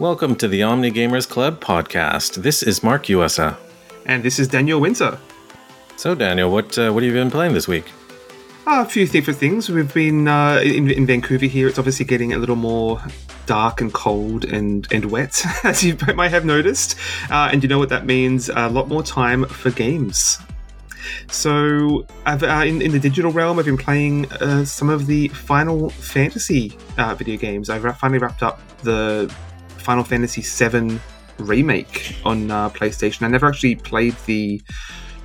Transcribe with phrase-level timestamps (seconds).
[0.00, 2.36] Welcome to the Omni Gamers Club podcast.
[2.44, 3.56] This is Mark USA.
[4.06, 5.18] And this is Daniel Winter.
[5.96, 7.90] So, Daniel, what uh, what have you been playing this week?
[8.64, 9.68] Uh, a few different things.
[9.68, 11.66] We've been uh, in, in Vancouver here.
[11.66, 13.02] It's obviously getting a little more
[13.46, 16.96] dark and cold and, and wet, as you might have noticed.
[17.28, 18.48] Uh, and you know what that means?
[18.50, 20.38] A lot more time for games.
[21.28, 25.90] So, uh, in, in, the digital realm, I've been playing uh, some of the Final
[25.90, 27.68] Fantasy uh, video games.
[27.68, 29.34] I've finally wrapped up the
[29.88, 31.00] Final Fantasy VII
[31.38, 33.22] remake on uh, PlayStation.
[33.22, 34.60] I never actually played the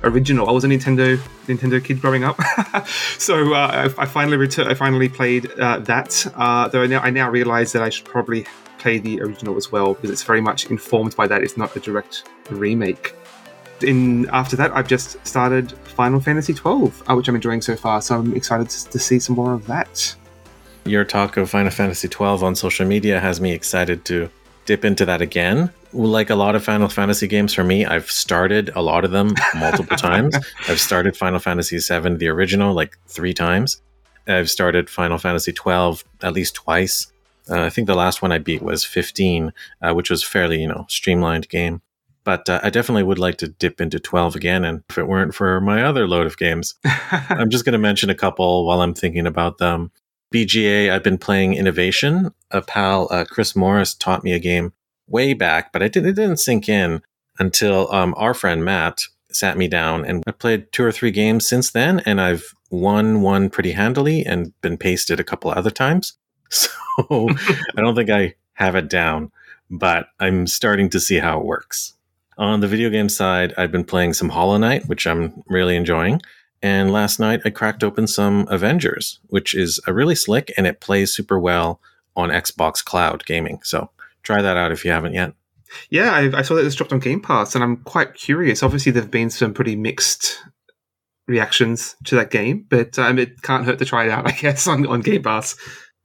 [0.02, 0.48] original.
[0.48, 1.18] I was a Nintendo
[1.48, 2.40] Nintendo kid growing up,
[3.18, 4.70] so uh, I, I, finally returned.
[4.70, 6.26] I finally played uh, that.
[6.34, 8.46] Uh, though I now, I now realize that I should probably
[8.78, 11.42] play the original as well because it's very much informed by that.
[11.42, 13.14] It's not a direct remake.
[13.82, 18.00] In after that, I've just started Final Fantasy twelve, uh, which I'm enjoying so far.
[18.00, 20.16] So I'm excited to see some more of that.
[20.86, 24.30] Your talk of Final Fantasy twelve on social media has me excited to
[24.64, 25.70] dip into that again.
[25.92, 29.34] Like a lot of Final Fantasy games for me, I've started a lot of them
[29.54, 30.36] multiple times.
[30.68, 33.80] I've started Final Fantasy VII, the original, like three times.
[34.26, 37.12] I've started Final Fantasy twelve at least twice.
[37.48, 39.52] Uh, I think the last one I beat was 15,
[39.82, 41.82] uh, which was fairly, you know, streamlined game.
[42.24, 44.64] But uh, I definitely would like to dip into 12 again.
[44.64, 48.08] And if it weren't for my other load of games, I'm just going to mention
[48.08, 49.92] a couple while I'm thinking about them.
[50.34, 52.34] BGA, I've been playing Innovation.
[52.50, 54.72] A pal, uh, Chris Morris, taught me a game
[55.06, 57.02] way back, but I did, it didn't sink in
[57.38, 61.48] until um, our friend Matt sat me down and I played two or three games
[61.48, 66.14] since then, and I've won one pretty handily and been pasted a couple other times.
[66.50, 67.28] So
[67.76, 69.32] I don't think I have it down,
[69.68, 71.94] but I'm starting to see how it works.
[72.38, 76.20] On the video game side, I've been playing some Hollow Knight, which I'm really enjoying.
[76.64, 80.80] And last night I cracked open some Avengers, which is a really slick and it
[80.80, 81.78] plays super well
[82.16, 83.60] on Xbox Cloud gaming.
[83.62, 83.90] So
[84.22, 85.34] try that out if you haven't yet.
[85.90, 88.62] Yeah, I, I saw that this dropped on Game Pass, and I'm quite curious.
[88.62, 90.42] Obviously, there've been some pretty mixed
[91.26, 94.66] reactions to that game, but um, it can't hurt to try it out, I guess,
[94.66, 95.56] on, on Game Pass.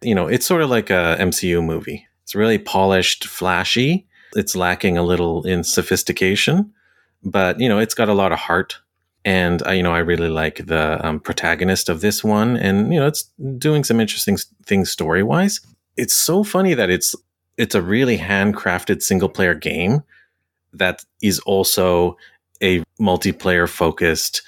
[0.02, 2.06] You know, it's sort of like a MCU movie.
[2.24, 4.08] It's really polished, flashy.
[4.36, 6.74] It's lacking a little in sophistication,
[7.24, 8.80] but you know, it's got a lot of heart
[9.26, 13.00] and I, you know I really like the um, protagonist of this one, and you
[13.00, 13.24] know it's
[13.58, 15.60] doing some interesting things story wise.
[15.98, 17.16] It's so funny that it's
[17.58, 20.04] it's a really handcrafted single player game
[20.74, 22.18] that is also
[22.62, 24.42] a multiplayer focused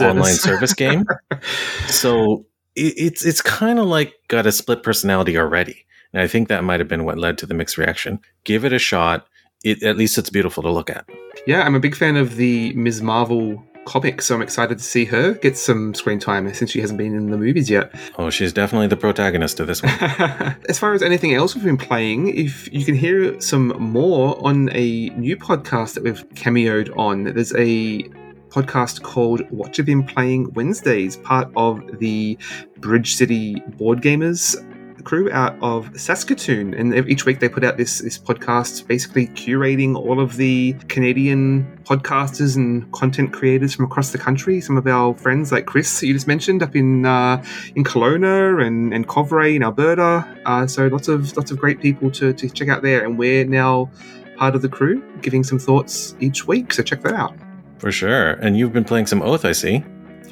[0.00, 1.04] online service game.
[1.86, 2.44] so
[2.74, 6.64] it, it's it's kind of like got a split personality already, and I think that
[6.64, 8.20] might have been what led to the mixed reaction.
[8.44, 9.26] Give it a shot.
[9.62, 11.08] It, at least it's beautiful to look at.
[11.46, 13.00] Yeah, I'm a big fan of the Ms.
[13.00, 16.98] Marvel comic, so I'm excited to see her get some screen time since she hasn't
[16.98, 17.94] been in the movies yet.
[18.18, 19.92] Oh, she's definitely the protagonist of this one.
[20.68, 24.68] as far as anything else we've been playing, if you can hear some more on
[24.72, 28.02] a new podcast that we've cameoed on, there's a
[28.48, 32.38] podcast called What You've Been Playing Wednesdays, part of the
[32.78, 34.56] Bridge City Board Gamers
[35.04, 39.94] crew out of Saskatoon, and each week they put out this this podcast, basically curating
[39.96, 44.60] all of the Canadian podcasters and content creators from across the country.
[44.60, 47.44] Some of our friends, like Chris, you just mentioned, up in uh,
[47.76, 50.26] in Kelowna and and Kovray in Alberta.
[50.46, 53.44] Uh, so lots of lots of great people to to check out there, and we're
[53.44, 53.90] now
[54.36, 56.72] part of the crew, giving some thoughts each week.
[56.72, 57.34] So check that out.
[57.78, 58.30] For sure.
[58.32, 59.84] And you've been playing some Oath, I see.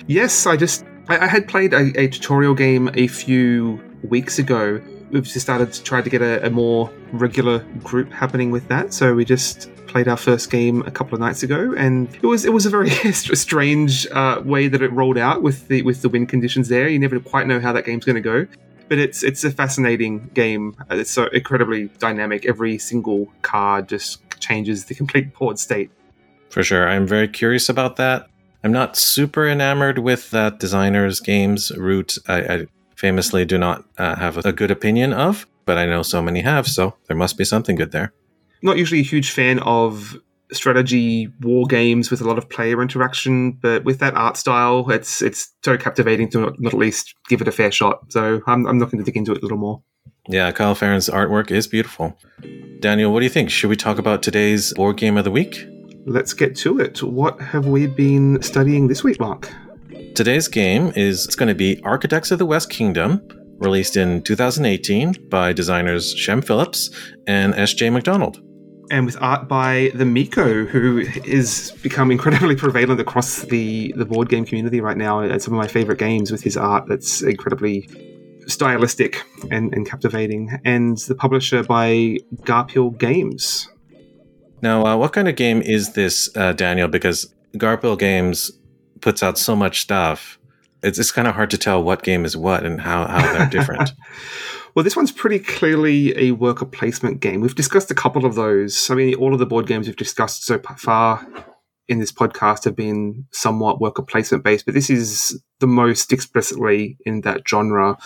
[0.07, 4.81] Yes, I just I, I had played a, a tutorial game a few weeks ago,
[5.11, 8.93] we've just started to try to get a, a, more regular group happening with that.
[8.93, 12.45] So we just played our first game a couple of nights ago, and it was
[12.45, 16.09] it was a very strange uh, way that it rolled out with the with the
[16.09, 16.89] wind conditions there.
[16.89, 18.47] You never quite know how that game's going to go.
[18.89, 20.77] But it's it's a fascinating game.
[20.91, 22.47] It's so incredibly dynamic.
[22.47, 25.91] Every single card just changes the complete board state.
[26.51, 28.29] For sure, I'm very curious about that.
[28.65, 32.19] I'm not super enamored with that designer's games Root.
[32.29, 32.67] I, I
[32.97, 36.67] famously do not uh, have a good opinion of, but I know so many have,
[36.67, 38.13] so there must be something good there.
[38.63, 40.17] Not usually a huge fan of
[40.53, 45.23] strategy war games with a lot of player interaction, but with that art style, it's
[45.23, 48.13] it's so captivating to not, not at least give it a fair shot.
[48.13, 49.83] So I'm, I'm looking to dig into it a little more.
[50.29, 52.17] Yeah, Kyle Ferrin's artwork is beautiful.
[52.81, 53.51] Daniel, what do you think?
[53.51, 55.67] Should we talk about today's board game of the week?
[56.05, 57.03] Let's get to it.
[57.03, 59.53] What have we been studying this week, Mark?
[60.15, 63.27] Today's game is it's going to be Architects of the West Kingdom,
[63.57, 66.91] released in 2018 by designers Shem Phillips
[67.27, 67.89] and S.J.
[67.89, 68.43] Macdonald.
[68.91, 74.29] And with art by the Mico, who is become incredibly prevalent across the, the board
[74.29, 75.21] game community right now.
[75.21, 77.89] It's some of my favorite games with his art that's incredibly
[78.47, 83.67] stylistic and, and captivating, and the publisher by Garphill Games.
[84.61, 86.89] Now, uh, what kind of game is this, uh, Daniel?
[86.89, 88.51] Because Garphill Games
[89.03, 90.39] puts out so much stuff.
[90.83, 93.51] It's, it's kind of hard to tell what game is what and how, how they're
[93.51, 93.93] different.
[94.75, 97.41] well, this one's pretty clearly a worker placement game.
[97.41, 98.91] We've discussed a couple of those.
[98.91, 101.27] I mean, all of the board games we've discussed so far
[101.89, 106.97] in this podcast have been somewhat worker placement based, but this is the most explicitly
[107.05, 107.97] in that genre.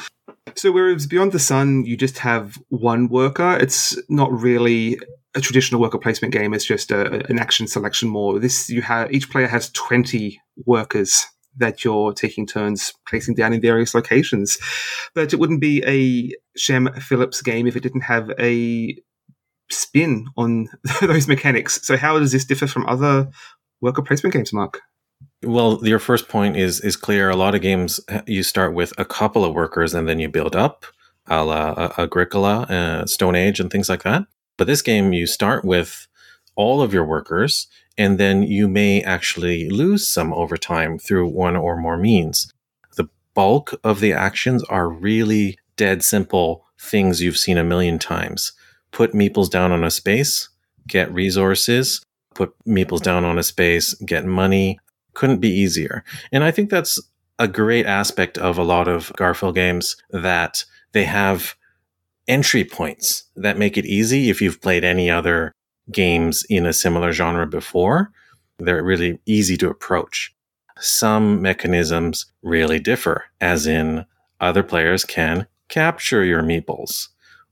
[0.54, 4.98] So, whereas Beyond the Sun, you just have one worker, it's not really
[5.36, 6.54] a traditional worker placement game.
[6.54, 8.38] is just a, an action selection more.
[8.40, 11.26] This you have each player has twenty workers
[11.58, 14.58] that you're taking turns placing down in various locations.
[15.14, 18.96] But it wouldn't be a Shem Phillips game if it didn't have a
[19.70, 20.68] spin on
[21.00, 21.80] those mechanics.
[21.86, 23.28] So how does this differ from other
[23.80, 24.80] worker placement games, Mark?
[25.42, 27.30] Well, your first point is is clear.
[27.30, 30.56] A lot of games you start with a couple of workers and then you build
[30.56, 30.84] up,
[31.26, 34.26] a la uh, Agricola, uh, Stone Age, and things like that.
[34.56, 36.06] But this game, you start with
[36.54, 37.66] all of your workers,
[37.98, 42.52] and then you may actually lose some over time through one or more means.
[42.96, 48.52] The bulk of the actions are really dead simple things you've seen a million times.
[48.92, 50.48] Put meeples down on a space,
[50.86, 52.02] get resources,
[52.34, 54.78] put meeples down on a space, get money.
[55.14, 56.04] Couldn't be easier.
[56.30, 57.00] And I think that's
[57.38, 61.54] a great aspect of a lot of Garphill games that they have
[62.28, 65.52] entry points that make it easy if you've played any other
[65.90, 68.10] games in a similar genre before.
[68.58, 70.34] They're really easy to approach.
[70.78, 74.04] Some mechanisms really differ, as in
[74.40, 77.08] other players can capture your meeples,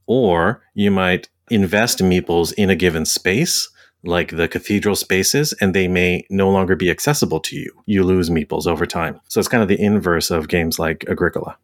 [0.06, 3.68] or you might invest meeples in a given space
[4.06, 7.72] like the cathedral spaces, and they may no longer be accessible to you.
[7.86, 9.18] You lose meeples over time.
[9.28, 11.56] So it's kind of the inverse of games like Agricola.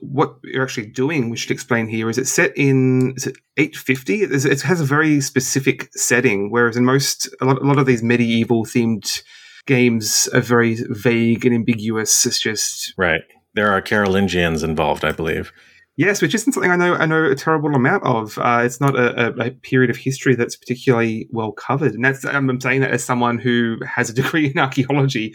[0.00, 4.22] What you're actually doing, we should explain here, is it's set in is it 850.
[4.22, 8.02] It has a very specific setting, whereas in most a lot, a lot of these
[8.02, 9.22] medieval themed
[9.66, 12.26] games are very vague and ambiguous.
[12.26, 13.22] It's just right.
[13.54, 15.52] There are Carolingians involved, I believe.
[15.96, 18.36] Yes, which isn't something I know I know a terrible amount of.
[18.38, 22.24] Uh, it's not a, a, a, period of history that's particularly well covered, and that's
[22.24, 25.34] I'm saying that as someone who has a degree in archaeology.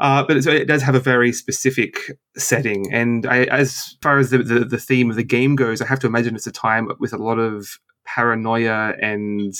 [0.00, 4.38] Uh, but it does have a very specific setting, and I, as far as the,
[4.38, 7.12] the, the theme of the game goes, I have to imagine it's a time with
[7.12, 9.54] a lot of paranoia and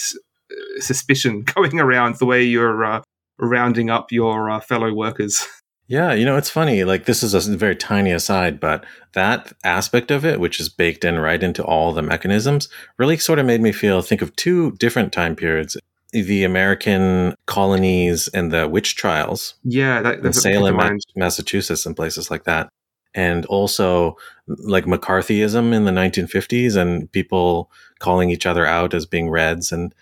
[0.50, 3.02] uh, suspicion going around the way you're uh,
[3.38, 5.46] rounding up your uh, fellow workers.
[5.86, 6.82] Yeah, you know, it's funny.
[6.82, 11.04] Like, this is a very tiny aside, but that aspect of it, which is baked
[11.04, 14.72] in right into all the mechanisms, really sort of made me feel think of two
[14.72, 15.76] different time periods
[16.22, 19.54] the American colonies and the witch trials.
[19.64, 20.78] Yeah, that, that's Salem,
[21.16, 22.68] Massachusetts, and places like that.
[23.14, 24.16] And also
[24.46, 29.94] like McCarthyism in the 1950s and people calling each other out as being Reds and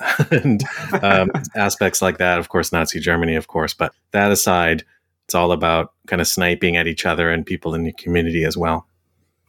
[0.30, 0.62] and
[1.02, 2.38] um, aspects like that.
[2.38, 3.74] Of course, Nazi Germany, of course.
[3.74, 4.84] But that aside,
[5.26, 8.56] it's all about kind of sniping at each other and people in the community as
[8.56, 8.87] well.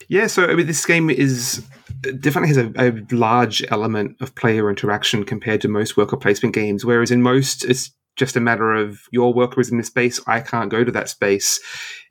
[0.10, 1.64] Yeah, so I mean, this game is
[2.06, 6.56] uh, definitely has a, a, large element of player interaction compared to most worker placement
[6.56, 6.84] games.
[6.84, 10.42] Whereas in most, it's just a matter of your worker is in this space, I
[10.42, 11.60] can't go to that space.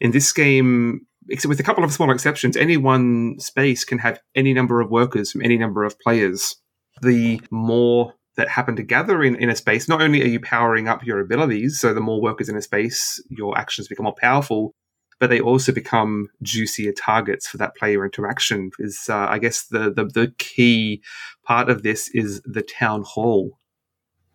[0.01, 4.21] In this game, except with a couple of small exceptions, any one space can have
[4.35, 6.57] any number of workers from any number of players.
[7.03, 10.87] The more that happen to gather in, in a space, not only are you powering
[10.87, 14.73] up your abilities, so the more workers in a space, your actions become more powerful,
[15.19, 18.71] but they also become juicier targets for that player interaction.
[18.79, 21.03] Is uh, I guess the, the the key
[21.45, 23.59] part of this is the town hall.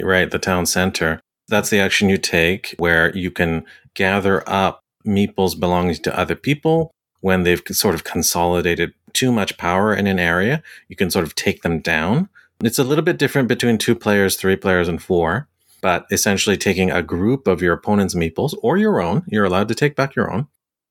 [0.01, 1.19] Right, the town center.
[1.47, 6.91] That's the action you take where you can gather up meeples belonging to other people
[7.19, 10.63] when they've sort of consolidated too much power in an area.
[10.87, 12.29] You can sort of take them down
[12.63, 15.49] it's a little bit different between two players, three players, and four,
[15.81, 19.75] but essentially taking a group of your opponent's meeples or your own, you're allowed to
[19.75, 20.47] take back your own.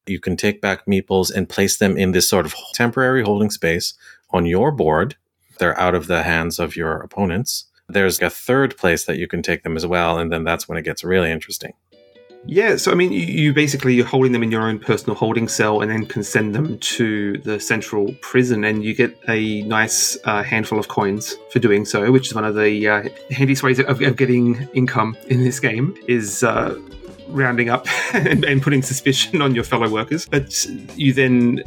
[0.07, 3.95] You can take back meeples and place them in this sort of temporary holding space
[4.31, 5.17] on your board.
[5.59, 7.67] They're out of the hands of your opponents.
[7.89, 10.79] There's a third place that you can take them as well, and then that's when
[10.79, 11.75] it gets really interesting.
[12.45, 15.81] Yeah, so I mean, you, basically you're holding them in your own personal holding cell,
[15.81, 20.43] and then can send them to the central prison, and you get a nice uh,
[20.43, 24.01] handful of coins for doing so, which is one of the uh, handiest ways of,
[24.03, 25.95] of, getting income in this game.
[26.09, 26.77] Is uh,
[27.33, 30.65] rounding up and, and putting suspicion on your fellow workers, but
[30.97, 31.63] you then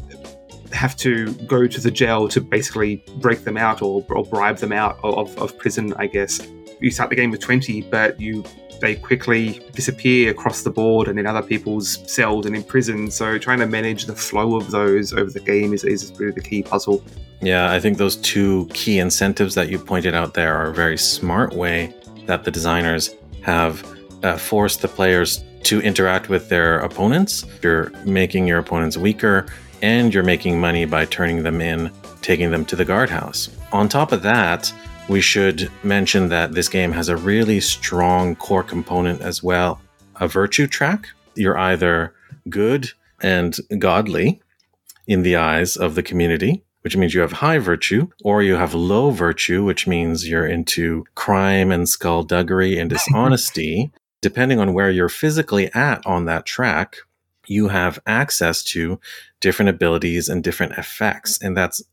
[0.72, 4.72] have to go to the jail to basically break them out or, or bribe them
[4.72, 6.46] out of, of prison, I guess.
[6.80, 8.44] you start the game with 20, but you
[8.82, 13.10] they quickly disappear across the board and in other people's cells and in prison.
[13.10, 16.42] So trying to manage the flow of those over the game is, is really the
[16.42, 17.04] key puzzle.
[17.42, 20.98] Yeah, I think those two key incentives that you pointed out there are a very
[20.98, 21.94] smart way
[22.26, 23.86] that the designers have
[24.24, 27.46] uh, forced the players to interact with their opponents.
[27.62, 29.48] You're making your opponents weaker
[29.82, 31.92] and you're making money by turning them in,
[32.22, 33.50] taking them to the guardhouse.
[33.72, 34.72] On top of that,
[35.10, 39.80] we should mention that this game has a really strong core component as well
[40.18, 41.08] a virtue track.
[41.36, 42.14] You're either
[42.50, 42.90] good
[43.22, 44.42] and godly
[45.08, 48.74] in the eyes of the community, which means you have high virtue, or you have
[48.74, 53.92] low virtue, which means you're into crime and skullduggery and dishonesty.
[54.26, 56.98] Depending on where you're physically at on that track,
[57.46, 59.00] you have access to
[59.40, 61.40] different abilities and different effects.
[61.44, 61.84] And that's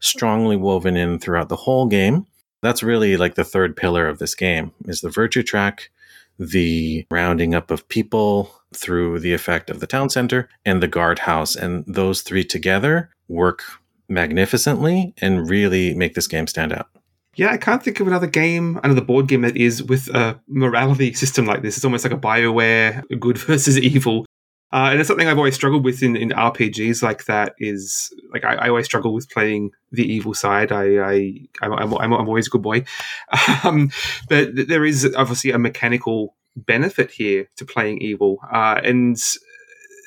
[0.00, 2.26] strongly woven in throughout the whole game
[2.64, 5.90] that's really like the third pillar of this game is the virtue track
[6.38, 11.54] the rounding up of people through the effect of the town center and the guardhouse
[11.54, 13.62] and those three together work
[14.08, 16.88] magnificently and really make this game stand out
[17.36, 21.12] yeah, I can't think of another game, another board game that is with a morality
[21.14, 21.76] system like this.
[21.76, 24.26] It's almost like a Bioware good versus evil
[24.74, 27.54] uh, and it's something I've always struggled with in, in RPGs like that.
[27.60, 30.72] Is like I, I always struggle with playing the evil side.
[30.72, 32.84] I, I I'm, I'm, I'm always a good boy,
[33.62, 33.92] um,
[34.28, 39.16] but there is obviously a mechanical benefit here to playing evil, uh, and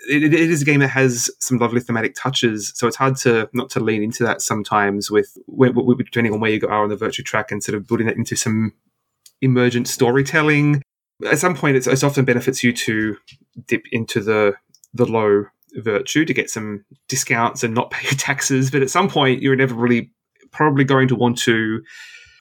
[0.08, 2.72] it, it is a game that has some lovely thematic touches.
[2.76, 5.38] So it's hard to not to lean into that sometimes with,
[5.98, 8.36] depending on where you are on the virtue track and sort of building that into
[8.36, 8.74] some
[9.42, 10.82] emergent storytelling
[11.26, 13.18] at some point it's, it's often benefits you to
[13.66, 14.54] dip into the
[14.94, 15.46] the low
[15.76, 19.54] virtue to get some discounts and not pay your taxes but at some point you're
[19.54, 20.12] inevitably
[20.52, 21.82] probably going to want to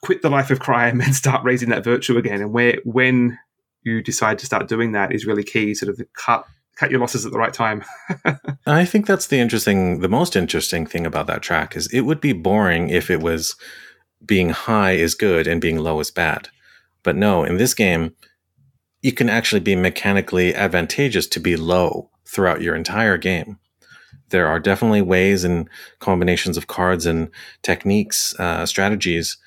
[0.03, 3.37] quit the life of crime and start raising that virtue again and where when
[3.83, 6.45] you decide to start doing that is really key sort of the cut
[6.79, 7.83] cut your losses at the right time
[8.65, 12.21] i think that's the interesting the most interesting thing about that track is it would
[12.21, 13.55] be boring if it was
[14.25, 16.49] being high is good and being low is bad
[17.03, 18.13] but no in this game
[19.01, 23.59] you can actually be mechanically advantageous to be low throughout your entire game.
[24.29, 25.69] There are definitely ways and
[25.99, 27.29] combinations of cards and
[27.61, 29.37] techniques, uh, strategies,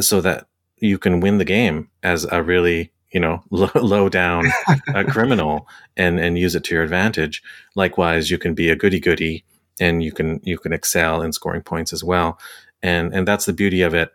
[0.00, 4.44] so that you can win the game as a really you know low, low down
[4.94, 7.42] uh, criminal and and use it to your advantage.
[7.74, 9.44] Likewise, you can be a goody goody
[9.80, 12.38] and you can you can excel in scoring points as well.
[12.82, 14.12] And and that's the beauty of it.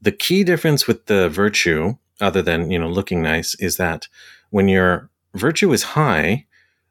[0.00, 4.08] The key difference with the virtue, other than you know looking nice, is that
[4.50, 6.46] when your virtue is high,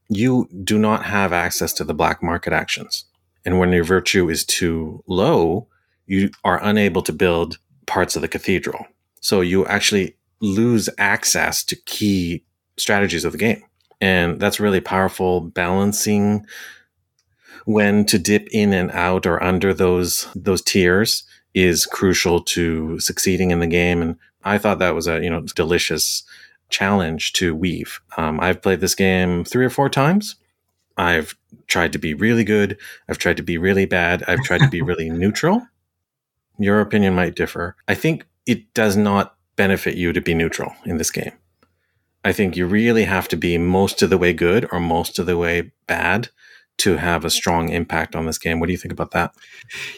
[0.10, 3.06] you do not have access to the black market actions.
[3.46, 5.68] And when your virtue is too low,
[6.06, 8.86] you are unable to build parts of the cathedral.
[9.22, 12.44] So you actually lose access to key
[12.77, 13.63] strategies of the game.
[14.00, 16.46] And that's really powerful balancing
[17.65, 23.51] when to dip in and out or under those those tiers is crucial to succeeding
[23.51, 26.24] in the game and I thought that was a you know delicious
[26.70, 28.00] challenge to weave.
[28.17, 30.36] Um, I've played this game three or four times.
[30.98, 32.77] I've tried to be really good.
[33.08, 34.24] I've tried to be really bad.
[34.27, 35.67] I've tried to be really neutral.
[36.60, 37.75] Your opinion might differ.
[37.88, 41.34] I think it does not benefit you to be neutral in this game.
[42.24, 45.26] I think you really have to be most of the way good or most of
[45.26, 46.30] the way bad
[46.80, 48.60] to have a strong impact on this game.
[48.60, 49.34] What do you think about that?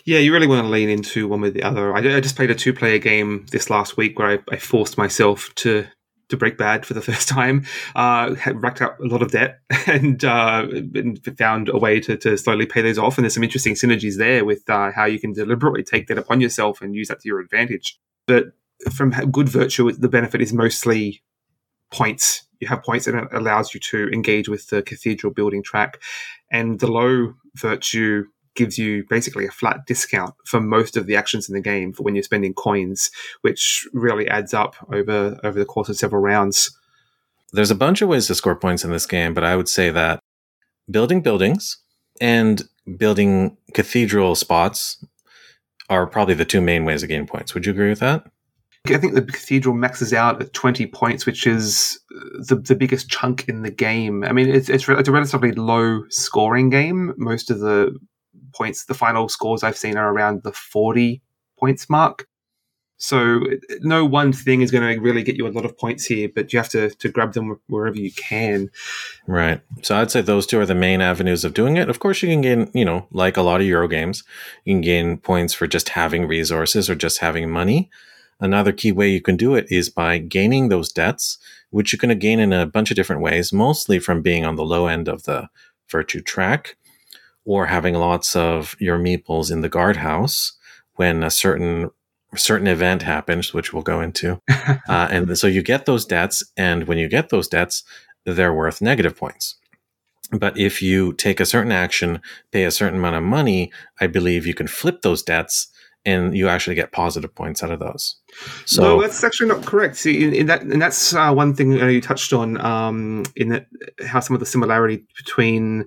[0.05, 1.93] Yeah, you really want to lean into one with the other.
[1.93, 4.97] I, I just played a two player game this last week where I, I forced
[4.97, 5.87] myself to
[6.29, 10.23] to break bad for the first time, uh, racked up a lot of debt and,
[10.23, 13.17] uh, and found a way to, to, slowly pay those off.
[13.17, 16.39] And there's some interesting synergies there with uh, how you can deliberately take that upon
[16.39, 17.99] yourself and use that to your advantage.
[18.27, 18.51] But
[18.91, 21.21] from good virtue, the benefit is mostly
[21.91, 22.43] points.
[22.59, 26.01] You have points and it allows you to engage with the cathedral building track.
[26.51, 31.47] And the low virtue gives you basically a flat discount for most of the actions
[31.47, 33.09] in the game for when you're spending coins,
[33.41, 36.77] which really adds up over over the course of several rounds.
[37.53, 39.89] There's a bunch of ways to score points in this game, but I would say
[39.91, 40.19] that
[40.89, 41.77] building buildings
[42.19, 42.67] and
[42.97, 45.03] building cathedral spots
[45.89, 47.53] are probably the two main ways of gaining points.
[47.53, 48.27] Would you agree with that?
[48.91, 53.09] I think the cathedral maxes out at 20 points, which is uh, the, the biggest
[53.09, 54.23] chunk in the game.
[54.23, 57.13] I mean, it's, it's, it's a relatively low scoring game.
[57.17, 57.97] Most of the
[58.53, 58.85] points.
[58.85, 61.21] The final scores I've seen are around the 40
[61.57, 62.27] points mark.
[63.01, 63.39] So
[63.79, 66.51] no one thing is going to really get you a lot of points here, but
[66.51, 68.69] you have to, to grab them wherever you can.
[69.25, 69.61] Right.
[69.83, 71.89] So I'd say those two are the main avenues of doing it.
[71.89, 74.25] Of course, you can gain, you know, like a lot of Euro games,
[74.65, 77.89] you can gain points for just having resources or just having money.
[78.39, 81.37] Another key way you can do it is by gaining those debts,
[81.71, 84.55] which you're going to gain in a bunch of different ways, mostly from being on
[84.55, 85.49] the low end of the
[85.89, 86.77] virtue track
[87.45, 90.53] or having lots of your meeples in the guardhouse
[90.95, 91.89] when a certain
[92.35, 94.39] certain event happens, which we'll go into.
[94.49, 97.83] uh, and so you get those debts, and when you get those debts,
[98.23, 99.55] they're worth negative points.
[100.31, 104.45] But if you take a certain action, pay a certain amount of money, I believe
[104.45, 105.69] you can flip those debts
[106.05, 108.15] and you actually get positive points out of those.
[108.65, 109.97] So no, that's actually not correct.
[109.97, 113.67] See, in, in that, and that's uh, one thing you touched on um, in that
[114.05, 115.85] how some of the similarity between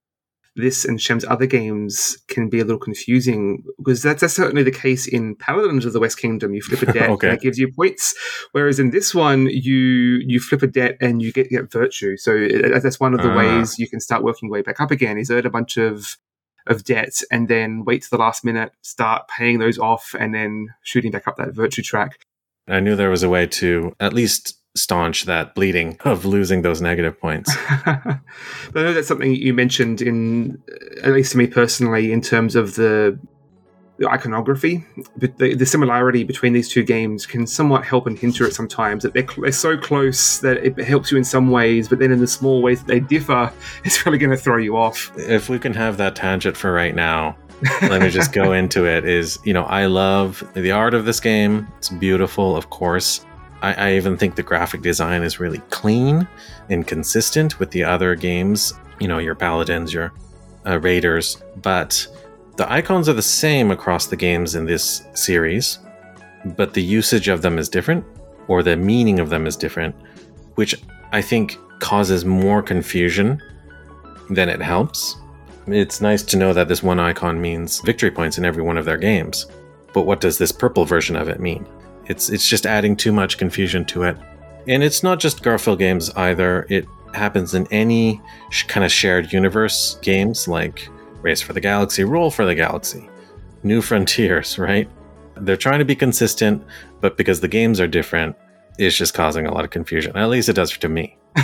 [0.54, 4.70] this and Shem's other games can be a little confusing because that's, that's certainly the
[4.70, 6.54] case in Paladins of the West Kingdom.
[6.54, 7.28] You flip a debt okay.
[7.28, 8.14] and it gives you points,
[8.52, 12.16] whereas in this one you you flip a debt and you get get virtue.
[12.16, 13.36] So it, that's one of the uh.
[13.36, 15.16] ways you can start working your way back up again.
[15.16, 16.18] Is earn a bunch of
[16.66, 20.68] of debts and then wait to the last minute, start paying those off, and then
[20.82, 22.18] shooting back up that virtue track.
[22.68, 26.80] I knew there was a way to at least staunch that bleeding of losing those
[26.80, 27.54] negative points.
[27.56, 28.20] I
[28.74, 32.76] know that's something you mentioned in, uh, at least to me personally, in terms of
[32.76, 33.18] the
[34.06, 34.84] iconography.
[35.16, 39.02] But the, the, similarity between these two games can somewhat help and hinder it sometimes.
[39.02, 42.20] That they're, they're so close that it helps you in some ways, but then in
[42.20, 43.52] the small ways that they differ,
[43.84, 45.12] it's really going to throw you off.
[45.16, 47.36] If we can have that tangent for right now.
[47.82, 51.20] let me just go into it is you know i love the art of this
[51.20, 53.24] game it's beautiful of course
[53.62, 56.28] I, I even think the graphic design is really clean
[56.68, 58.74] and consistent with the other games.
[59.00, 60.12] You know, your paladins, your
[60.66, 62.06] uh, raiders, but
[62.56, 65.78] the icons are the same across the games in this series,
[66.56, 68.04] but the usage of them is different,
[68.48, 69.94] or the meaning of them is different,
[70.56, 70.74] which
[71.12, 73.40] I think causes more confusion
[74.30, 75.16] than it helps.
[75.66, 78.84] It's nice to know that this one icon means victory points in every one of
[78.84, 79.46] their games,
[79.94, 81.66] but what does this purple version of it mean?
[82.06, 84.16] It's it's just adding too much confusion to it.
[84.66, 86.66] And it's not just Garphill games either.
[86.68, 90.88] It happens in any sh- kind of shared universe games like
[91.22, 93.08] Race for the Galaxy, Roll for the Galaxy,
[93.62, 94.88] New Frontiers, right?
[95.36, 96.62] They're trying to be consistent,
[97.00, 98.36] but because the games are different,
[98.78, 100.16] it's just causing a lot of confusion.
[100.16, 101.16] At least it does to me.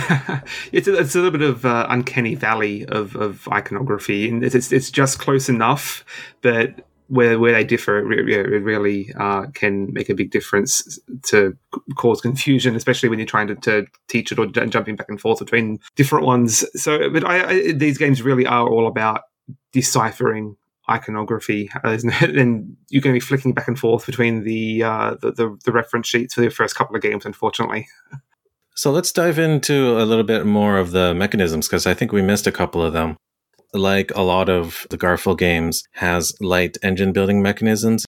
[0.71, 4.71] it's, a, it's a little bit of uh, uncanny valley of, of iconography, and it's,
[4.71, 6.05] it's just close enough,
[6.41, 11.57] but where where they differ, it really uh, can make a big difference to
[11.95, 15.39] cause confusion, especially when you're trying to, to teach it or jumping back and forth
[15.39, 16.63] between different ones.
[16.79, 19.23] So, but I, I, these games really are all about
[19.71, 20.55] deciphering
[20.89, 25.57] iconography, and you're going to be flicking back and forth between the, uh, the, the
[25.65, 27.87] the reference sheets for the first couple of games, unfortunately.
[28.75, 32.21] So let's dive into a little bit more of the mechanisms because I think we
[32.21, 33.17] missed a couple of them
[33.73, 38.05] like a lot of the Garphill games, has light engine building mechanisms.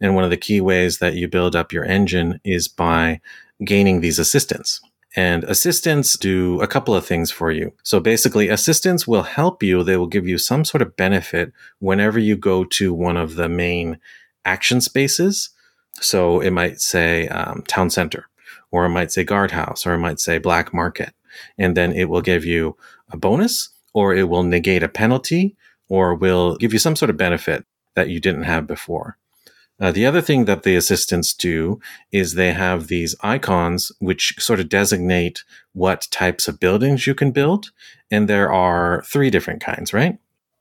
[0.00, 3.20] And one of the key ways that you build up your engine is by
[3.64, 4.80] gaining these assistants.
[5.16, 7.72] And assistants do a couple of things for you.
[7.84, 9.84] So basically, assistants will help you.
[9.84, 13.48] They will give you some sort of benefit whenever you go to one of the
[13.48, 13.98] main
[14.44, 15.50] action spaces.
[16.00, 18.26] So it might say um, town center,
[18.72, 21.14] or it might say guardhouse, or it might say black market.
[21.58, 22.76] And then it will give you
[23.10, 25.56] a bonus or it will negate a penalty,
[25.88, 29.16] or will give you some sort of benefit that you didn't have before.
[29.84, 31.78] Uh, the other thing that the assistants do
[32.10, 35.44] is they have these icons which sort of designate
[35.74, 37.70] what types of buildings you can build.
[38.10, 40.16] And there are three different kinds, right?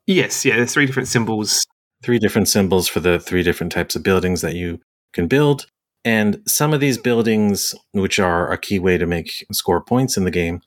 [0.07, 1.65] Yes, yeah, there's three different symbols.
[2.03, 4.81] Three different symbols for the three different types of buildings that you
[5.13, 5.67] can build.
[6.03, 10.25] And some of these buildings, which are a key way to make score points in
[10.25, 10.59] the game,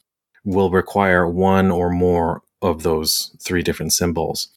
[0.47, 4.49] will require one or more of those three different symbols.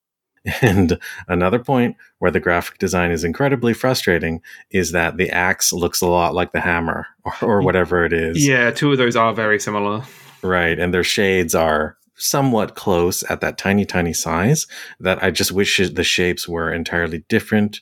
[0.62, 6.02] And another point where the graphic design is incredibly frustrating is that the axe looks
[6.02, 8.46] a lot like the hammer or, or whatever it is.
[8.46, 10.04] Yeah, two of those are very similar.
[10.42, 10.80] Right.
[10.80, 14.68] And their shades are somewhat close at that tiny, tiny size
[15.00, 17.82] that I just wish the shapes were entirely different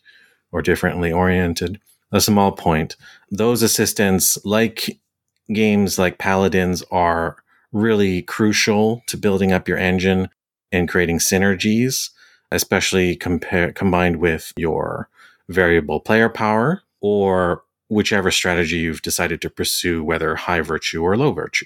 [0.51, 1.79] or differently oriented.
[2.11, 2.95] A small point.
[3.29, 4.99] Those assistants, like
[5.53, 7.37] games like Paladins, are
[7.73, 10.29] really crucial to building up your engine
[10.71, 12.09] and creating synergies,
[12.51, 15.09] especially compare, combined with your
[15.49, 21.31] variable player power or whichever strategy you've decided to pursue, whether high virtue or low
[21.31, 21.65] virtue.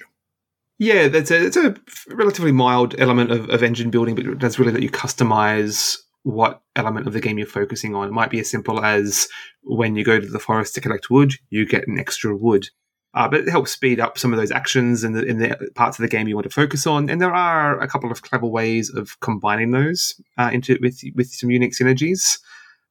[0.78, 1.76] Yeah, that's a, it's a
[2.08, 6.62] relatively mild element of, of engine building, but it does really let you customize what
[6.76, 8.08] element of the game you're focusing on.
[8.08, 9.28] It might be as simple as
[9.62, 12.68] when you go to the forest to collect wood, you get an extra wood.
[13.14, 15.98] Uh, but it helps speed up some of those actions in the, in the parts
[15.98, 17.10] of the game you want to focus on.
[17.10, 21.30] And there are a couple of clever ways of combining those uh, into with with
[21.30, 22.38] some unique synergies.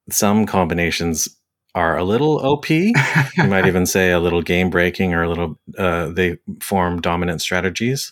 [0.09, 1.27] Some combinations
[1.73, 2.69] are a little OP.
[2.69, 2.93] you
[3.37, 8.11] might even say a little game breaking or a little, uh, they form dominant strategies.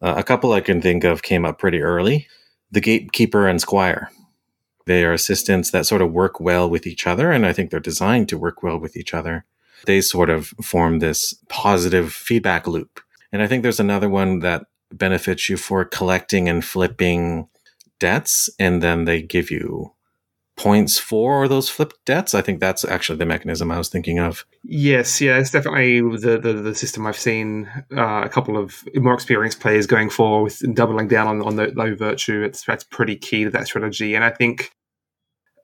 [0.00, 2.28] Uh, a couple I can think of came up pretty early
[2.72, 4.10] the Gatekeeper and Squire.
[4.86, 7.80] They are assistants that sort of work well with each other, and I think they're
[7.80, 9.44] designed to work well with each other.
[9.86, 13.00] They sort of form this positive feedback loop.
[13.32, 17.48] And I think there's another one that benefits you for collecting and flipping
[17.98, 19.92] debts, and then they give you
[20.56, 22.34] points for those flipped debts.
[22.34, 24.46] I think that's actually the mechanism I was thinking of.
[24.64, 29.14] Yes, yeah, it's definitely the the, the system I've seen uh, a couple of more
[29.14, 32.42] experienced players going for with doubling down on, on the low virtue.
[32.42, 34.70] It's that's pretty key to that strategy, and I think.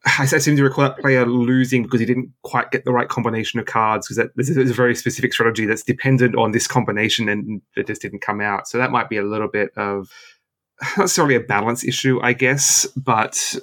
[0.04, 3.60] I seem to recall that player losing because he didn't quite get the right combination
[3.60, 4.08] of cards?
[4.08, 8.02] Because this is a very specific strategy that's dependent on this combination and it just
[8.02, 8.66] didn't come out.
[8.66, 10.10] So that might be a little bit of
[10.80, 13.54] not necessarily a balance issue, I guess, but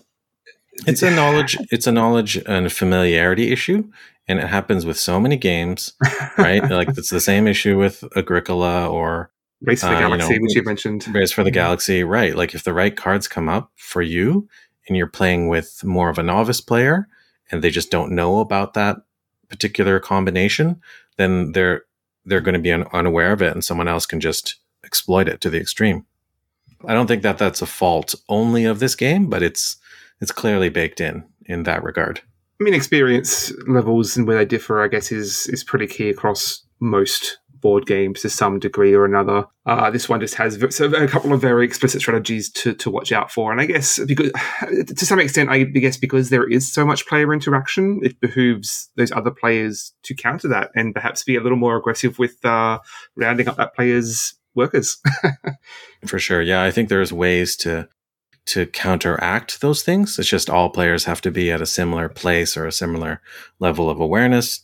[0.87, 3.83] it's a knowledge it's a knowledge and familiarity issue
[4.29, 5.93] and it happens with so many games
[6.37, 6.63] right?
[6.69, 10.43] Like it's the same issue with agricola or race for the uh, galaxy you know,
[10.43, 11.07] which you mentioned.
[11.13, 12.33] Race for the galaxy right?
[12.33, 14.47] Like if the right cards come up for you
[14.89, 17.07] and you're playing with more of a novice player
[17.51, 18.97] and they just don't know about that
[19.47, 20.81] particular combination
[21.17, 21.83] then they're
[22.25, 25.39] they're going to be un- unaware of it and someone else can just exploit it
[25.41, 26.05] to the extreme
[26.85, 29.77] i don't think that that's a fault only of this game but it's
[30.21, 32.21] it's clearly baked in in that regard.
[32.59, 36.63] I mean, experience levels and where they differ, I guess, is is pretty key across
[36.79, 39.45] most board games to some degree or another.
[39.65, 43.11] Uh, this one just has so a couple of very explicit strategies to, to watch
[43.11, 44.31] out for, and I guess because
[44.87, 49.11] to some extent, I guess because there is so much player interaction, it behooves those
[49.11, 52.79] other players to counter that and perhaps be a little more aggressive with uh,
[53.15, 54.97] rounding up that player's workers.
[56.07, 57.87] for sure, yeah, I think there's ways to
[58.49, 60.17] to counteract those things.
[60.17, 63.21] It's just all players have to be at a similar place or a similar
[63.59, 64.61] level of awareness.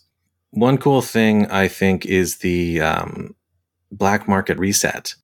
[0.56, 3.34] One cool thing I think is the um,
[3.92, 5.14] black market reset,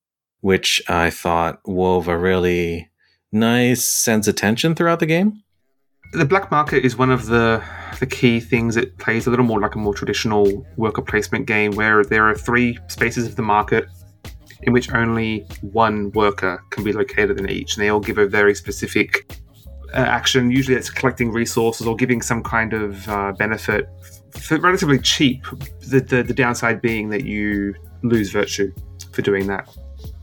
[0.43, 2.91] which I thought wove a really
[3.33, 5.43] nice sense of tension throughout the game.
[6.13, 7.65] The black market is one of the
[7.99, 11.71] the key things It plays a little more like a more traditional worker placement game
[11.71, 13.87] where there are three spaces of the market
[14.65, 18.27] in which only one worker can be located in each, and they all give a
[18.27, 19.33] very specific
[19.95, 20.51] uh, action.
[20.51, 23.89] Usually, it's collecting resources or giving some kind of uh, benefit
[24.33, 25.45] for relatively cheap.
[25.89, 28.73] The, the the downside being that you lose virtue
[29.13, 29.69] for doing that.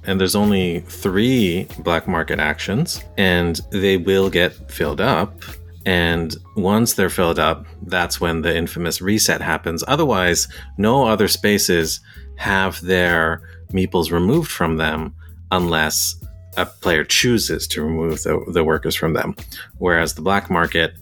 [0.04, 5.44] And there's only three black market actions, and they will get filled up.
[5.86, 9.84] And once they're filled up, that's when the infamous reset happens.
[9.88, 12.00] Otherwise, no other spaces
[12.38, 13.42] have their
[13.72, 15.14] meeples removed from them
[15.52, 16.16] unless
[16.58, 19.36] a player chooses to remove the, the workers from them.
[19.78, 20.94] Whereas the black market,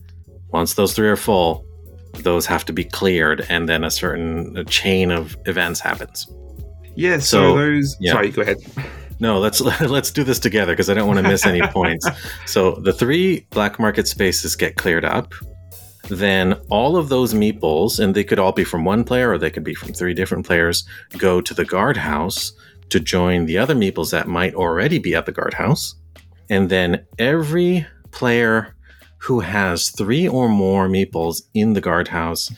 [0.51, 1.65] once those three are full,
[2.15, 6.27] those have to be cleared, and then a certain chain of events happens.
[6.95, 7.17] Yeah.
[7.19, 7.95] So, so those.
[7.99, 8.13] Yeah.
[8.13, 8.57] Sorry, go ahead.
[9.19, 12.07] No, let's let's do this together because I don't want to miss any points.
[12.45, 15.33] So the three black market spaces get cleared up.
[16.09, 19.49] Then all of those meeples, and they could all be from one player or they
[19.49, 22.53] could be from three different players, go to the guardhouse
[22.89, 25.95] to join the other meeples that might already be at the guardhouse.
[26.49, 28.76] And then every player
[29.27, 32.49] who has three or more meeples in the guardhouse,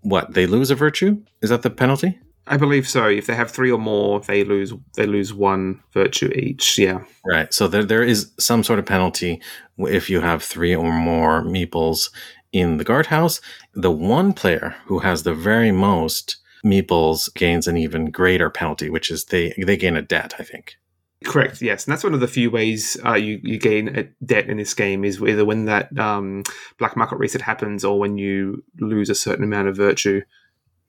[0.00, 1.22] what they lose a virtue?
[1.40, 2.18] Is that the penalty?
[2.48, 3.08] I believe so.
[3.08, 6.78] If they have three or more, they lose they lose one virtue each.
[6.78, 7.04] Yeah.
[7.24, 7.52] Right.
[7.54, 9.40] So there there is some sort of penalty
[9.78, 12.10] if you have three or more meeples
[12.52, 13.40] in the guardhouse.
[13.74, 19.10] The one player who has the very most meeples gains an even greater penalty, which
[19.10, 20.34] is they they gain a debt.
[20.38, 20.76] I think.
[21.24, 21.62] Correct.
[21.62, 24.58] Yes, and that's one of the few ways uh, you you gain a debt in
[24.58, 26.42] this game is either when that um,
[26.78, 30.20] black market reset happens or when you lose a certain amount of virtue.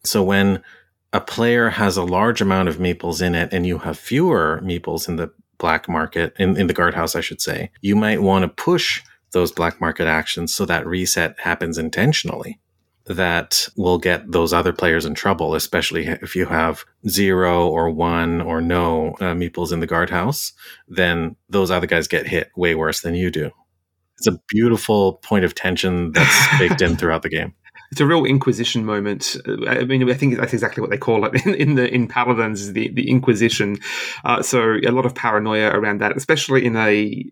[0.04, 0.62] So when
[1.14, 5.08] a player has a large amount of meeples in it, and you have fewer meeples
[5.08, 8.50] in the black market in, in the guardhouse, I should say, you might want to
[8.50, 12.60] push those black market actions so that reset happens intentionally
[13.08, 18.42] that will get those other players in trouble, especially if you have zero or one
[18.42, 20.54] or no uh, meeples in the guardhouse,
[20.88, 23.52] then those other guys get hit way worse than you do.
[24.18, 27.54] It's a beautiful point of tension that's baked in throughout the game.
[27.92, 29.38] It's a real Inquisition moment.
[29.68, 32.74] I mean, I think that's exactly what they call it in, in the in Paladins,
[32.74, 33.78] the the Inquisition.
[34.26, 37.26] Uh, so a lot of paranoia around that, especially in a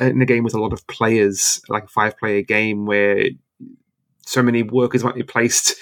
[0.00, 3.26] in a game with a lot of players, like a five player game where
[4.30, 5.74] so many workers might be placed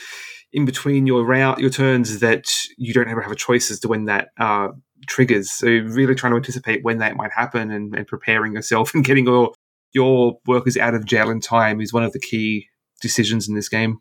[0.53, 3.89] in between your route, your turns that you don't ever have a choice as to
[3.89, 4.69] when that uh,
[5.07, 5.51] triggers.
[5.51, 9.27] So really trying to anticipate when that might happen and, and preparing yourself and getting
[9.27, 9.53] your
[9.95, 12.67] your workers out of jail in time is one of the key
[13.01, 13.99] decisions in this game.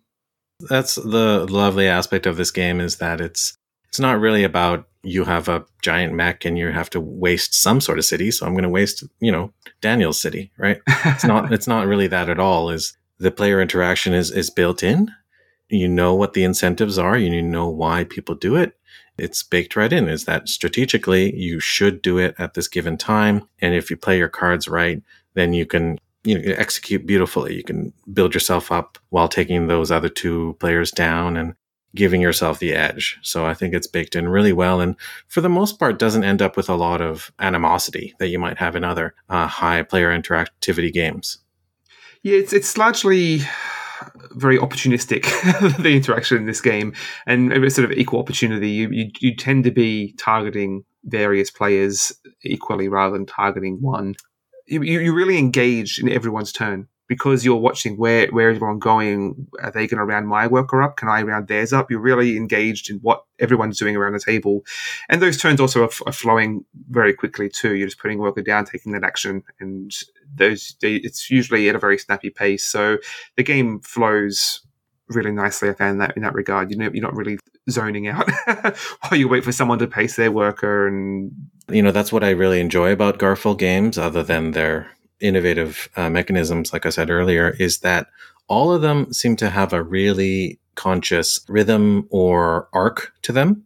[0.69, 3.55] That's the lovely aspect of this game is that it's
[3.88, 7.79] it's not really about you have a giant mech and you have to waste some
[7.79, 8.31] sort of city.
[8.31, 10.79] So I'm going to waste, you know, Daniel's city, right?
[10.88, 12.69] It's not, it's not really that at all.
[12.69, 15.12] Is the player interaction is, is built in.
[15.69, 17.17] You know what the incentives are.
[17.17, 18.77] You know why people do it.
[19.17, 23.47] It's baked right in is that strategically you should do it at this given time.
[23.60, 25.01] And if you play your cards right,
[25.34, 27.56] then you can you know, execute beautifully.
[27.56, 31.56] You can build yourself up while taking those other two players down and
[31.95, 33.17] giving yourself the edge.
[33.21, 34.95] So I think it's baked in really well, and
[35.27, 38.58] for the most part, doesn't end up with a lot of animosity that you might
[38.58, 41.39] have in other uh, high player interactivity games.
[42.23, 43.41] Yeah, it's it's largely
[44.32, 45.23] very opportunistic
[45.82, 46.93] the interaction in this game,
[47.25, 48.69] and it's sort of equal opportunity.
[48.69, 52.12] You, you you tend to be targeting various players
[52.43, 54.15] equally rather than targeting one.
[54.67, 59.47] You, you really engage in everyone's turn because you're watching where where is everyone going?
[59.61, 60.97] Are they going to round my worker up?
[60.97, 61.89] Can I round theirs up?
[61.89, 64.65] You're really engaged in what everyone's doing around the table,
[65.09, 67.75] and those turns also are, are flowing very quickly too.
[67.75, 69.91] You're just putting worker down, taking that action, and
[70.35, 72.65] those they, it's usually at a very snappy pace.
[72.65, 72.97] So
[73.35, 74.61] the game flows
[75.09, 75.69] really nicely.
[75.69, 76.71] I found that in that regard.
[76.71, 77.37] You know, you're not really
[77.69, 78.29] zoning out
[79.01, 81.31] while you wait for someone to pace their worker and.
[81.69, 84.89] You know, that's what I really enjoy about Garphill games, other than their
[85.19, 88.08] innovative uh, mechanisms, like I said earlier, is that
[88.47, 93.63] all of them seem to have a really conscious rhythm or arc to them.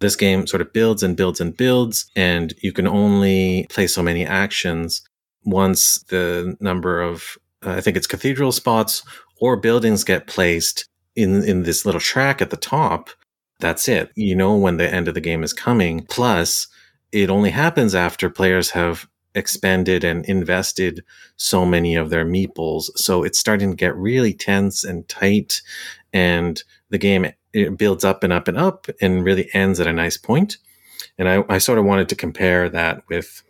[0.00, 4.02] This game sort of builds and builds and builds, and you can only play so
[4.02, 5.02] many actions
[5.44, 9.02] once the number of, uh, I think it's cathedral spots
[9.40, 13.10] or buildings get placed in, in this little track at the top.
[13.60, 14.10] That's it.
[14.16, 16.04] You know when the end of the game is coming.
[16.08, 16.66] Plus,
[17.12, 21.04] it only happens after players have expended and invested
[21.36, 22.90] so many of their meeples.
[22.96, 25.62] So it's starting to get really tense and tight.
[26.12, 29.92] And the game it builds up and up and up and really ends at a
[29.92, 30.58] nice point.
[31.18, 33.42] And I, I sort of wanted to compare that with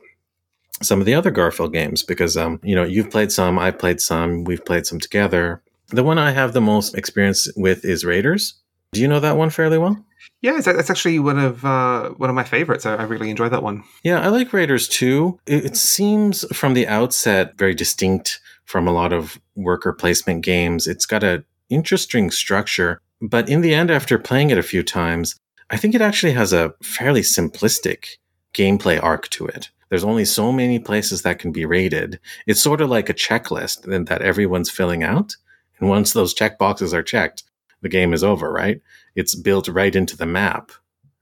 [0.82, 4.00] some of the other Garphill games because, um, you know, you've played some, I've played
[4.00, 5.62] some, we've played some together.
[5.88, 8.54] The one I have the most experience with is Raiders.
[8.92, 10.04] Do you know that one fairly well?
[10.42, 12.84] Yeah, that's actually one of uh, one of my favorites.
[12.84, 13.84] I, really enjoy that one.
[14.02, 15.38] Yeah, I like Raiders too.
[15.46, 20.88] It, seems from the outset very distinct from a lot of worker placement games.
[20.88, 25.36] It's got an interesting structure, but in the end, after playing it a few times,
[25.70, 28.16] I think it actually has a fairly simplistic
[28.52, 29.70] gameplay arc to it.
[29.90, 32.18] There's only so many places that can be raided.
[32.46, 35.36] It's sort of like a checklist that everyone's filling out.
[35.78, 37.44] And once those check boxes are checked,
[37.82, 38.80] the game is over, right?
[39.14, 40.72] It's built right into the map.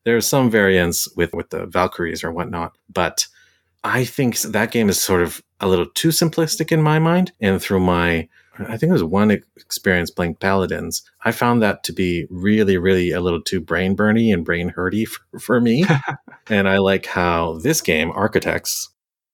[0.04, 3.26] There are some variants with, with the Valkyries or whatnot, but
[3.82, 7.32] I think that game is sort of a little too simplistic in my mind.
[7.40, 11.92] And through my, I think it was one experience playing Paladins, I found that to
[11.92, 15.84] be really, really a little too brain burny and brain hurty for, for me.
[16.48, 18.88] and I like how this game, Architects,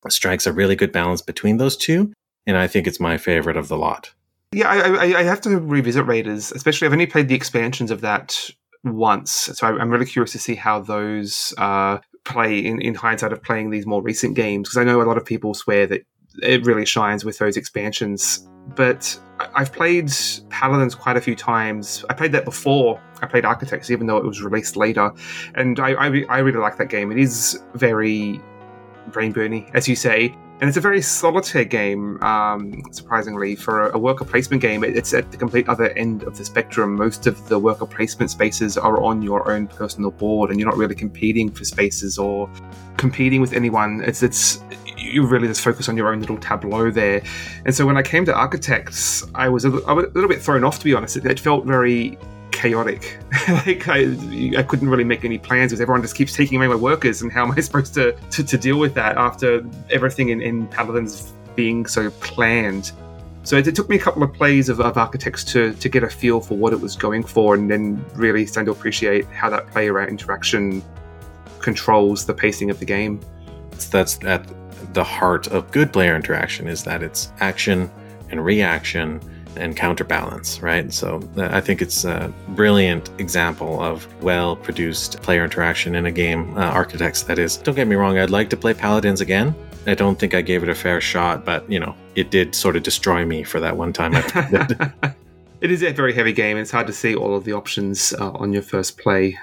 [0.09, 2.13] strikes a really good balance between those two.
[2.47, 4.13] And I think it's my favorite of the lot.
[4.53, 8.39] Yeah, I, I, have to revisit Raiders, especially I've only played the expansions of that
[8.85, 13.43] once, so I'm really curious to see how those uh, play in, in hindsight of
[13.43, 16.07] playing these more recent games because I know a lot of people swear that
[16.43, 18.47] it really shines with those expansions.
[18.75, 19.19] But
[19.55, 20.11] I've played
[20.51, 22.05] Paladins quite a few times.
[22.11, 25.13] I played that before I played Architects, even though it was released later,
[25.55, 27.11] and I, I, I really like that game.
[27.13, 28.41] It is very
[29.09, 30.35] brain burny, as you say.
[30.59, 34.85] And it's a very solitaire game, um, surprisingly, for a, worker placement game.
[34.85, 36.95] It's at the complete other end of the spectrum.
[36.97, 40.79] Most of the worker placement spaces are on your own personal board, and you're not
[40.79, 42.49] really competing for spaces or
[42.97, 44.03] competing with anyone.
[44.03, 44.63] It's it's
[44.97, 47.23] you really just focus on your own little tableau there.
[47.67, 50.41] And so when I came to Architects, I was a, I was a little bit
[50.41, 51.19] thrown off, to be honest.
[51.19, 52.19] It, it felt very
[52.57, 53.19] chaotic.
[53.49, 54.17] like I,
[54.57, 57.31] I couldn't really make any plans because everyone just keeps taking away my workers, and
[57.31, 61.33] how am I supposed to to, to deal with that after everything in, in Paladins
[61.55, 62.93] being so planned?
[63.43, 66.03] So it, it, took me a couple of plays of, of Architects to to get
[66.03, 69.51] a feel for what it was going for, and then really starting to appreciate how
[69.51, 70.83] that player interaction
[71.61, 73.21] controls the pacing of the game.
[73.91, 74.47] That's at
[74.95, 77.91] the heart of good player interaction is that it's action
[78.31, 79.21] and reaction
[79.57, 80.93] and counterbalance, right?
[80.93, 86.13] So uh, I think it's a brilliant example of well produced player interaction in a
[86.13, 87.57] game, uh, Architects, that is.
[87.57, 89.55] Don't get me wrong, I'd like to play Paladins again.
[89.87, 92.77] I don't think I gave it a fair shot, but you know, it did sort
[92.77, 95.17] of destroy me for that one time I played it.
[95.61, 96.57] it is a very heavy game.
[96.57, 99.39] It's hard to see all of the options uh, on your first play.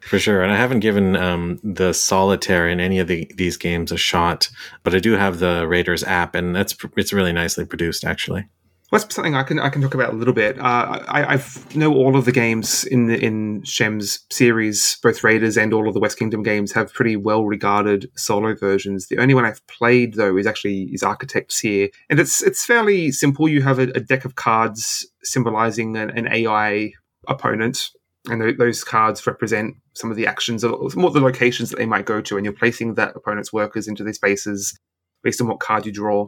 [0.00, 3.92] For sure, and I haven't given um, the solitaire in any of the, these games
[3.92, 4.48] a shot,
[4.82, 8.48] but I do have the Raiders app, and that's it's really nicely produced, actually.
[8.90, 10.58] Well, that's something I can I can talk about a little bit.
[10.58, 15.58] Uh, I I've know all of the games in the in Shem's series, both Raiders
[15.58, 19.08] and all of the West Kingdom games have pretty well regarded solo versions.
[19.08, 23.12] The only one I've played though is actually is Architects here, and it's it's fairly
[23.12, 23.46] simple.
[23.46, 26.92] You have a, a deck of cards symbolizing an, an AI
[27.26, 27.90] opponent,
[28.30, 31.84] and th- those cards represent some of the actions or more the locations that they
[31.84, 34.78] might go to, and you're placing that opponent's workers into these spaces
[35.22, 36.26] based on what card you draw.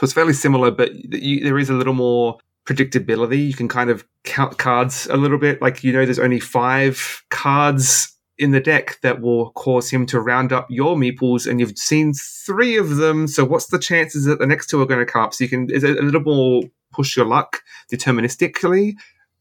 [0.00, 3.46] So it's fairly similar, but you, there is a little more predictability.
[3.46, 5.60] You can kind of count cards a little bit.
[5.60, 10.18] Like, you know, there's only five cards in the deck that will cause him to
[10.18, 13.26] round up your meeples, and you've seen three of them.
[13.28, 15.34] So, what's the chances that the next two are going to come up?
[15.34, 17.60] So, you can, is a little more push your luck
[17.92, 18.94] deterministically.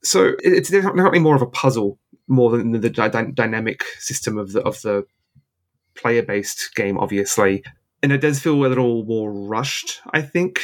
[0.04, 4.60] So, it's definitely more of a puzzle more than the dy- dynamic system of the,
[4.64, 5.06] of the
[5.96, 7.64] player based game, obviously
[8.02, 10.62] and it does feel a little more rushed, I think,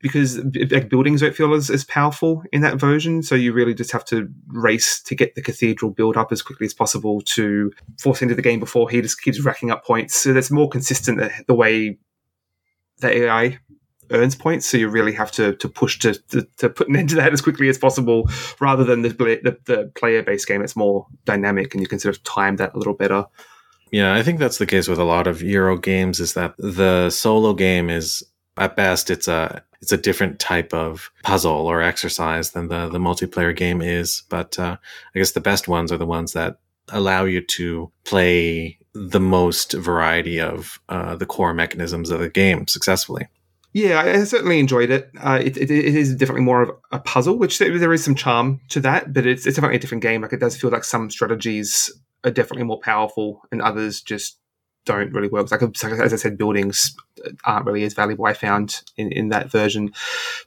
[0.00, 0.38] because
[0.70, 3.22] like buildings don't feel as, as powerful in that version.
[3.22, 6.66] So you really just have to race to get the cathedral built up as quickly
[6.66, 10.14] as possible to force into the game before he just keeps racking up points.
[10.14, 11.98] So that's more consistent the way
[12.98, 13.58] the AI
[14.10, 14.66] earns points.
[14.66, 17.32] So you really have to to push to, to, to put an end to that
[17.32, 18.28] as quickly as possible,
[18.60, 20.62] rather than the the, the player based game.
[20.62, 23.26] It's more dynamic, and you can sort of time that a little better.
[23.92, 27.10] Yeah, I think that's the case with a lot of Euro games is that the
[27.10, 28.24] solo game is
[28.56, 32.98] at best it's a it's a different type of puzzle or exercise than the the
[32.98, 34.76] multiplayer game is, but uh,
[35.14, 39.72] I guess the best ones are the ones that allow you to play the most
[39.72, 43.28] variety of uh, the core mechanisms of the game successfully.
[43.72, 45.10] Yeah, I certainly enjoyed it.
[45.20, 45.70] Uh, it, it.
[45.70, 49.26] It is definitely more of a puzzle, which there is some charm to that, but
[49.26, 50.22] it's, it's definitely a different game.
[50.22, 51.92] Like it does feel like some strategies
[52.26, 54.38] are definitely more powerful, and others just
[54.84, 55.50] don't really work.
[55.50, 56.96] Like, as I said, buildings
[57.44, 58.26] aren't really as valuable.
[58.26, 59.92] I found in, in that version,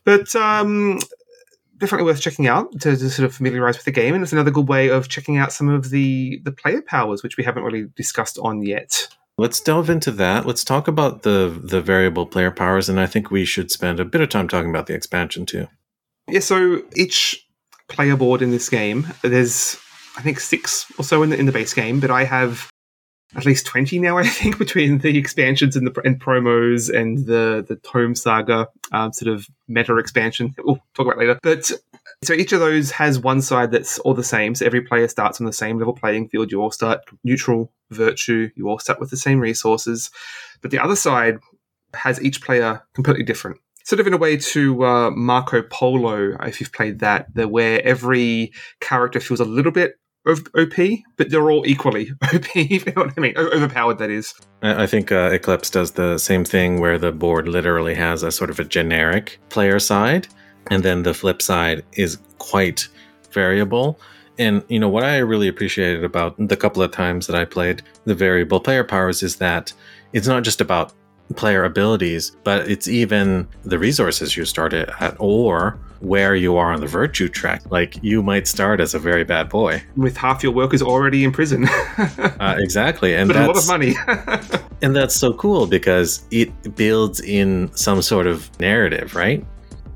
[0.03, 0.99] but um,
[1.77, 4.13] definitely worth checking out to, to, sort of familiarize with the game.
[4.13, 7.37] And it's another good way of checking out some of the the player powers, which
[7.37, 9.07] we haven't really discussed on yet.
[9.37, 10.45] Let's delve into that.
[10.45, 14.05] Let's talk about the the variable player powers, and I think we should spend a
[14.05, 15.67] bit of time talking about the expansion too.
[16.27, 16.41] Yeah.
[16.41, 17.45] So each
[17.87, 19.77] player board in this game, there's
[20.17, 22.69] I think six or so in the in the base game, but I have
[23.35, 24.17] at least twenty now.
[24.17, 29.13] I think between the expansions and the and promos and the the Tome Saga um,
[29.13, 30.55] sort of meta expansion.
[30.59, 31.39] We'll talk about later.
[31.41, 31.71] But
[32.23, 34.55] so each of those has one side that's all the same.
[34.55, 36.51] So every player starts on the same level playing field.
[36.51, 38.49] You all start neutral virtue.
[38.55, 40.11] You all start with the same resources.
[40.61, 41.39] But the other side
[41.93, 43.57] has each player completely different
[43.89, 48.53] sort of in a way to uh, Marco Polo, if you've played that, where every
[48.81, 49.95] character feels a little bit
[50.27, 50.75] OP,
[51.17, 52.55] but they're all equally OP.
[52.55, 53.97] You know what I mean, o- overpowered.
[53.97, 54.35] That is.
[54.61, 58.51] I think uh, Eclipse does the same thing, where the board literally has a sort
[58.51, 60.27] of a generic player side,
[60.69, 62.87] and then the flip side is quite
[63.31, 63.99] variable.
[64.37, 67.81] And you know what I really appreciated about the couple of times that I played
[68.05, 69.73] the variable player powers is that
[70.13, 70.93] it's not just about
[71.35, 76.79] player abilities, but it's even the resources you start at or where you are on
[76.79, 77.61] the virtue track.
[77.69, 81.31] Like you might start as a very bad boy with half your workers already in
[81.31, 81.67] prison.
[81.97, 83.95] uh, exactly, and but a lot of money.
[84.81, 89.45] and that's so cool because it builds in some sort of narrative, right?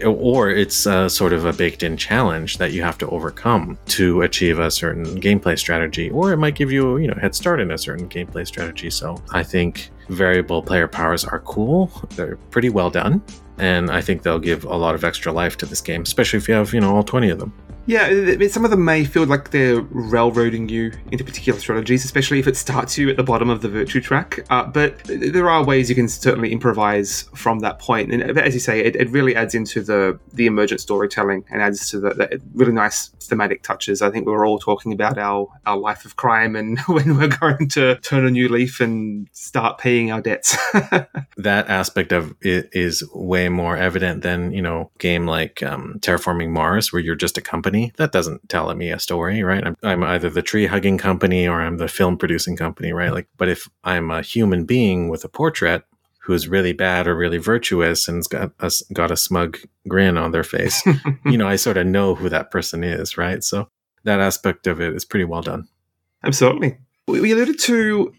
[0.04, 4.22] or it's a sort of a baked in challenge that you have to overcome to
[4.24, 7.72] achieve a certain gameplay strategy or it might give you you know head start in
[7.72, 11.92] a certain gameplay strategy so i think variable player powers are cool.
[12.16, 13.22] They're pretty well done
[13.58, 16.48] and i think they'll give a lot of extra life to this game especially if
[16.48, 17.54] you have you know all 20 of them
[17.86, 22.48] yeah, some of them may feel like they're railroading you into particular strategies, especially if
[22.48, 24.40] it starts you at the bottom of the virtue track.
[24.50, 28.14] Uh, but there are ways you can certainly improvise from that point.
[28.14, 31.90] And as you say, it, it really adds into the the emergent storytelling and adds
[31.90, 34.02] to the, the, really nice thematic touches.
[34.02, 37.28] I think we were all talking about our, our life of crime and when we're
[37.28, 40.56] going to turn a new leaf and start paying our debts.
[41.38, 46.50] that aspect of it is way more evident than, you know, game like um, Terraforming
[46.50, 47.94] Mars, where you're just a company company.
[47.98, 49.66] That doesn't tell me a story, right?
[49.66, 53.12] I'm, I'm either the tree hugging company or I'm the film producing company, right?
[53.12, 55.84] Like, but if I'm a human being with a portrait
[56.20, 60.44] who's really bad or really virtuous and's got a, got a smug grin on their
[60.44, 60.82] face,
[61.26, 63.44] you know, I sort of know who that person is, right?
[63.44, 63.68] So
[64.04, 65.68] that aspect of it is pretty well done.
[66.24, 66.78] Absolutely.
[67.08, 68.14] We alluded to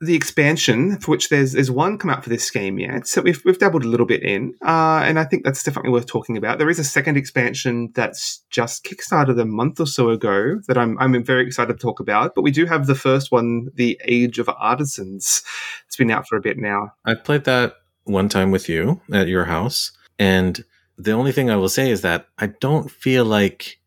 [0.00, 3.42] the expansion, for which there's there's one come out for this game yet, so we've
[3.44, 6.58] we've dabbled a little bit in, uh, and I think that's definitely worth talking about.
[6.58, 10.98] There is a second expansion that's just kickstarted a month or so ago that I'm
[10.98, 12.34] I'm very excited to talk about.
[12.34, 15.42] But we do have the first one, the Age of Artisans.
[15.86, 16.92] It's been out for a bit now.
[17.04, 20.62] I played that one time with you at your house, and
[20.98, 23.78] The only thing I will say is that I don't feel like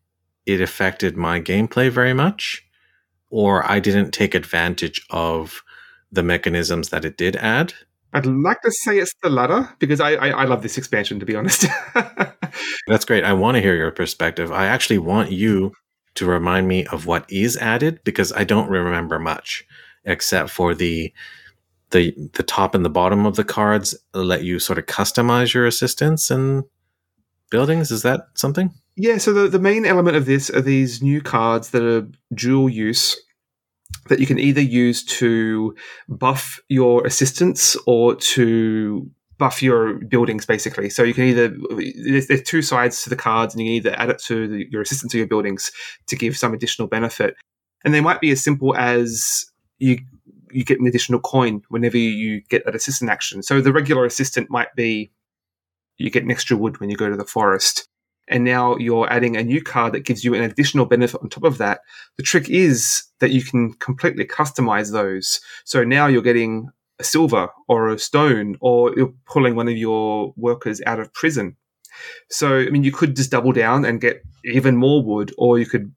[0.46, 2.64] it affected my gameplay very much,
[3.30, 5.62] or I didn't take advantage of
[6.12, 7.74] the mechanisms that it did add.
[8.12, 11.26] I'd like to say it's the latter because I, I, I love this expansion, to
[11.26, 11.66] be honest.
[12.88, 13.24] That's great.
[13.24, 14.50] I want to hear your perspective.
[14.50, 15.72] I actually want you
[16.14, 19.64] to remind me of what is added because I don't remember much
[20.04, 21.12] except for the
[21.90, 25.66] the the top and the bottom of the cards let you sort of customize your
[25.66, 26.64] assistance and
[27.50, 27.90] buildings.
[27.90, 28.72] Is that something?
[28.96, 32.68] Yeah, so the, the main element of this are these new cards that are dual
[32.68, 33.20] use
[34.08, 35.74] that you can either use to
[36.08, 40.90] buff your assistants or to buff your buildings basically.
[40.90, 41.56] So you can either
[42.04, 44.66] there's, there's two sides to the cards and you can either add it to the,
[44.70, 45.72] your assistant to your buildings
[46.08, 47.34] to give some additional benefit.
[47.84, 49.46] And they might be as simple as
[49.78, 49.98] you
[50.52, 53.42] you get an additional coin whenever you get an assistant action.
[53.42, 55.12] So the regular assistant might be
[55.96, 57.88] you get an extra wood when you go to the forest
[58.30, 61.44] and now you're adding a new card that gives you an additional benefit on top
[61.44, 61.80] of that.
[62.16, 65.40] The trick is that you can completely customize those.
[65.64, 66.70] So now you're getting
[67.00, 71.56] a silver or a stone, or you're pulling one of your workers out of prison.
[72.30, 75.66] So, I mean, you could just double down and get even more wood, or you
[75.66, 75.92] could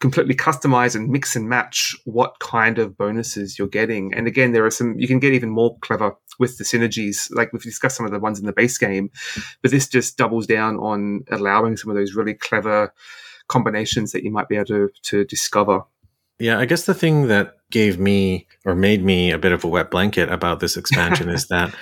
[0.00, 4.14] completely customize and mix and match what kind of bonuses you're getting.
[4.14, 7.28] And again, there are some, you can get even more clever with the synergies.
[7.34, 9.10] Like we've discussed some of the ones in the base game,
[9.62, 12.92] but this just doubles down on allowing some of those really clever
[13.48, 15.82] combinations that you might be able to, to discover.
[16.38, 19.68] Yeah, I guess the thing that gave me or made me a bit of a
[19.68, 21.74] wet blanket about this expansion is that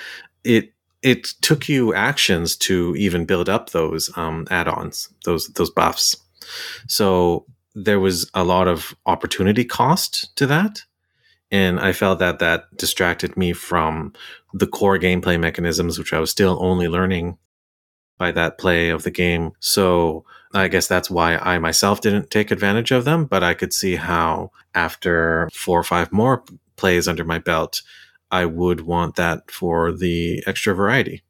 [0.44, 6.16] it it took you actions to even build up those um, add-ons, those those buffs.
[6.88, 7.44] So
[7.76, 10.82] there was a lot of opportunity cost to that.
[11.50, 14.14] And I felt that that distracted me from
[14.54, 17.36] the core gameplay mechanisms, which I was still only learning
[18.18, 19.52] by that play of the game.
[19.60, 20.24] So
[20.54, 23.96] I guess that's why I myself didn't take advantage of them, but I could see
[23.96, 26.42] how after four or five more
[26.76, 27.82] plays under my belt,
[28.30, 31.22] I would want that for the extra variety.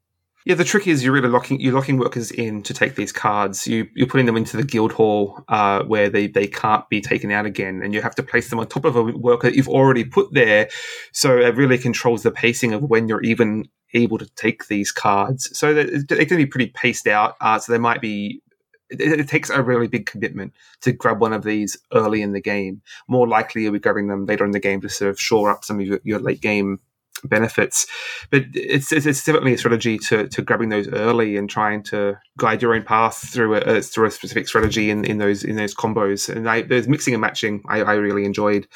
[0.47, 3.67] Yeah, the trick is you're really locking you're locking workers in to take these cards.
[3.67, 7.31] You you're putting them into the guild hall uh, where they, they can't be taken
[7.31, 10.05] out again, and you have to place them on top of a worker you've already
[10.05, 10.69] put there.
[11.11, 15.49] So it really controls the pacing of when you're even able to take these cards.
[15.57, 17.35] So they can be pretty paced out.
[17.41, 18.41] Uh, so they might be.
[18.89, 22.39] It, it, takes a really big commitment to grab one of these early in the
[22.39, 22.81] game.
[23.09, 25.65] More likely, you'll be grabbing them later in the game to sort of shore up
[25.65, 26.79] some of your, your late game
[27.23, 27.87] benefits.
[28.29, 32.17] But it's, it's, it's definitely a strategy to, to grabbing those early and trying to
[32.37, 35.75] guide your own path through a, through a specific strategy in, in those in those
[35.75, 36.33] combos.
[36.33, 38.67] And I, there's mixing and matching I, I really enjoyed.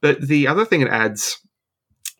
[0.00, 1.40] But the other thing it adds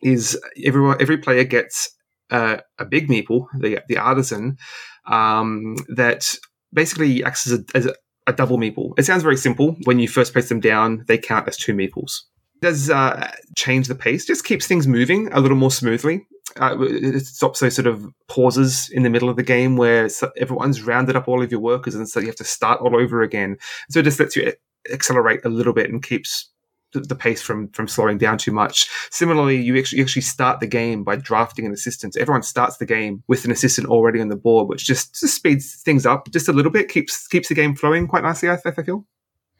[0.01, 1.95] is everyone every player gets
[2.29, 4.57] uh, a big meeple, the the artisan,
[5.05, 6.33] um, that
[6.73, 7.93] basically acts as a, as a,
[8.27, 8.93] a double meeple.
[8.97, 9.75] It sounds very simple.
[9.83, 12.21] When you first place them down, they count as two meeples
[12.61, 16.25] does uh, change the pace, just keeps things moving a little more smoothly.
[16.59, 20.81] Uh, it stops those sort of pauses in the middle of the game where everyone's
[20.81, 23.57] rounded up all of your workers and so you have to start all over again.
[23.89, 24.51] So it just lets you
[24.91, 26.49] accelerate a little bit and keeps
[26.93, 28.89] the pace from from slowing down too much.
[29.11, 32.17] Similarly, you actually, you actually start the game by drafting an assistant.
[32.17, 35.81] everyone starts the game with an assistant already on the board, which just, just speeds
[35.83, 38.49] things up just a little bit, keeps keeps the game flowing quite nicely.
[38.49, 39.05] I, I feel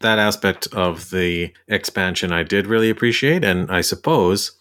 [0.02, 3.44] that aspect of the expansion I did really appreciate.
[3.44, 4.52] And I suppose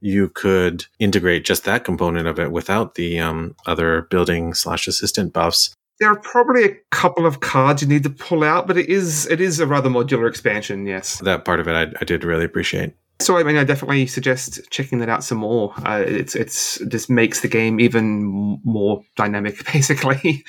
[0.00, 5.32] you could integrate just that component of it without the um, other building slash assistant
[5.32, 5.74] buffs.
[5.98, 9.26] There are probably a couple of cards you need to pull out, but it is
[9.28, 10.86] it is a rather modular expansion.
[10.86, 12.92] Yes, that part of it I, I did really appreciate.
[13.18, 15.72] So I mean, I definitely suggest checking that out some more.
[15.86, 20.44] Uh, it's it's just makes the game even more dynamic, basically.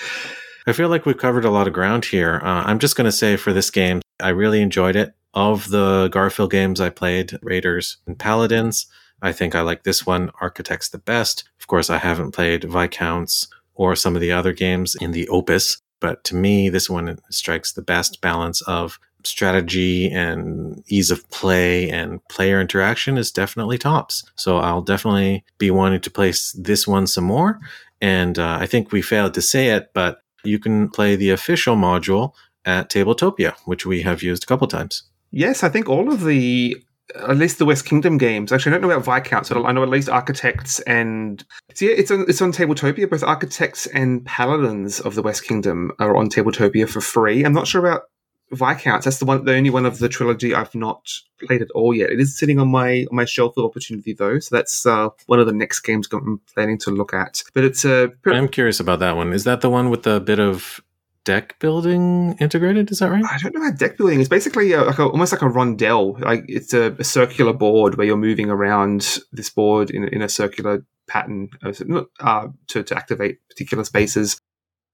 [0.67, 2.41] I feel like we've covered a lot of ground here.
[2.43, 5.13] Uh, I'm just going to say for this game, I really enjoyed it.
[5.33, 8.87] Of the Garphill games I played, Raiders and Paladins,
[9.21, 11.43] I think I like this one, Architects, the best.
[11.59, 15.81] Of course, I haven't played Viscounts or some of the other games in the Opus,
[15.99, 21.89] but to me, this one strikes the best balance of strategy and ease of play
[21.89, 24.23] and player interaction is definitely tops.
[24.35, 27.59] So I'll definitely be wanting to play this one some more.
[27.99, 31.75] And uh, I think we failed to say it, but you can play the official
[31.75, 32.33] module
[32.65, 35.03] at Tabletopia, which we have used a couple times.
[35.31, 36.77] Yes, I think all of the
[37.15, 38.51] at least the West Kingdom games.
[38.51, 41.43] Actually, I don't know about Viscounts, but I know at least Architects and
[41.73, 43.09] so yeah, it's on it's on Tabletopia.
[43.09, 47.43] Both Architects and Paladins of the West Kingdom are on Tabletopia for free.
[47.43, 48.03] I'm not sure about
[48.51, 49.05] Viscounts.
[49.05, 51.09] That's the one, the only one of the trilogy I've not
[51.45, 52.11] played at all yet.
[52.11, 55.39] It is sitting on my on my shelf of opportunity though, so that's uh, one
[55.39, 57.43] of the next games I'm planning to look at.
[57.53, 58.05] But it's a.
[58.25, 59.33] Uh, I'm curious about that one.
[59.33, 60.81] Is that the one with the bit of
[61.27, 62.89] deck building integrated?
[62.89, 63.23] Is that right?
[63.29, 64.29] I don't know how deck building is.
[64.29, 66.17] Basically, a, like a, almost like a rondel.
[66.21, 70.29] Like it's a, a, circular board where you're moving around this board in, in a
[70.29, 74.39] circular pattern uh, to, to activate particular spaces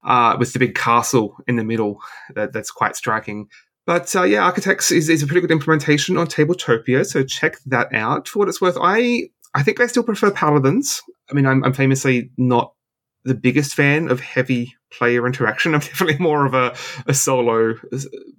[0.04, 2.02] uh, with the big castle in the middle.
[2.34, 3.48] That, that's quite striking.
[3.86, 7.94] But uh, yeah, Architects is, is a pretty good implementation on Tabletopia, so check that
[7.94, 8.28] out.
[8.28, 11.00] For what it's worth, I I think I still prefer Paladins.
[11.30, 12.74] I mean, I'm, I'm famously not
[13.24, 15.74] the biggest fan of heavy player interaction.
[15.74, 16.76] I'm definitely more of a,
[17.08, 17.76] a solo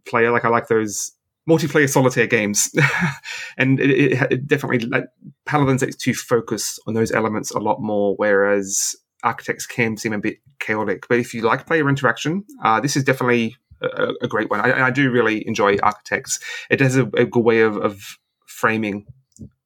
[0.06, 0.30] player.
[0.30, 1.12] Like I like those
[1.48, 2.74] multiplayer solitaire games,
[3.58, 5.04] and it, it, it definitely like,
[5.44, 10.18] Paladins likes to focus on those elements a lot more, whereas Architects can seem a
[10.18, 11.06] bit chaotic.
[11.08, 14.60] But if you like player interaction, uh, this is definitely a, a great one.
[14.60, 16.40] I, I, do really enjoy Architects.
[16.70, 19.06] It has a, a good way of, of framing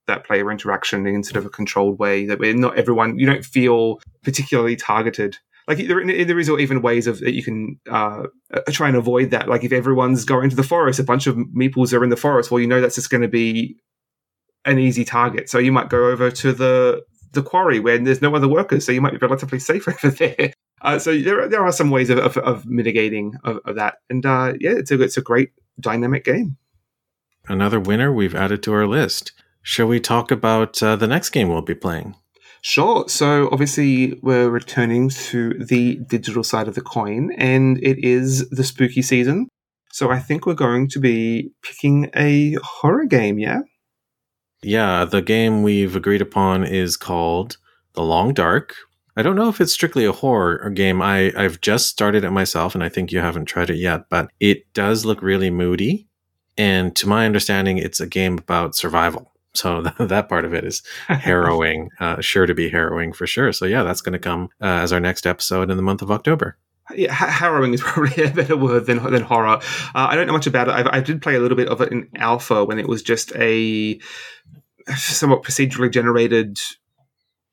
[0.09, 3.45] that player interaction in sort of a controlled way that we're not everyone you don't
[3.45, 5.39] feel particularly targeted
[5.69, 9.31] like there, there is even ways of that you can uh, uh, try and avoid
[9.31, 9.49] that.
[9.49, 12.51] Like if everyone's going to the forest, a bunch of meeples are in the forest.
[12.51, 13.77] Well, you know that's just going to be
[14.65, 15.51] an easy target.
[15.51, 18.93] So you might go over to the the quarry where there's no other workers, so
[18.93, 20.55] you might be relatively safe over there.
[20.81, 24.25] Uh, so there there are some ways of, of, of mitigating of, of, that, and
[24.25, 26.57] uh, yeah, it's a it's a great dynamic game.
[27.47, 29.33] Another winner we've added to our list.
[29.69, 32.15] Shall we talk about uh, the next game we'll be playing?
[32.63, 33.07] Sure.
[33.07, 38.65] So obviously we're returning to the digital side of the coin, and it is the
[38.65, 39.47] spooky season.
[39.93, 43.61] So I think we're going to be picking a horror game, yeah?
[44.63, 47.59] Yeah, the game we've agreed upon is called
[47.93, 48.75] The Long Dark.
[49.19, 51.03] I don't know if it's strictly a horror game.
[51.03, 54.31] I, I've just started it myself, and I think you haven't tried it yet, but
[54.41, 56.09] it does look really moody.
[56.57, 59.31] And to my understanding, it's a game about survival.
[59.59, 63.53] So that part of it is harrowing, uh, sure to be harrowing for sure.
[63.53, 66.11] So yeah, that's going to come uh, as our next episode in the month of
[66.11, 66.57] October.
[66.95, 69.59] Yeah, harrowing is probably a better word than than horror.
[69.59, 69.61] Uh,
[69.95, 70.73] I don't know much about it.
[70.73, 73.31] I, I, did play a little bit of it in alpha when it was just
[73.37, 74.01] a
[74.97, 76.59] somewhat procedurally generated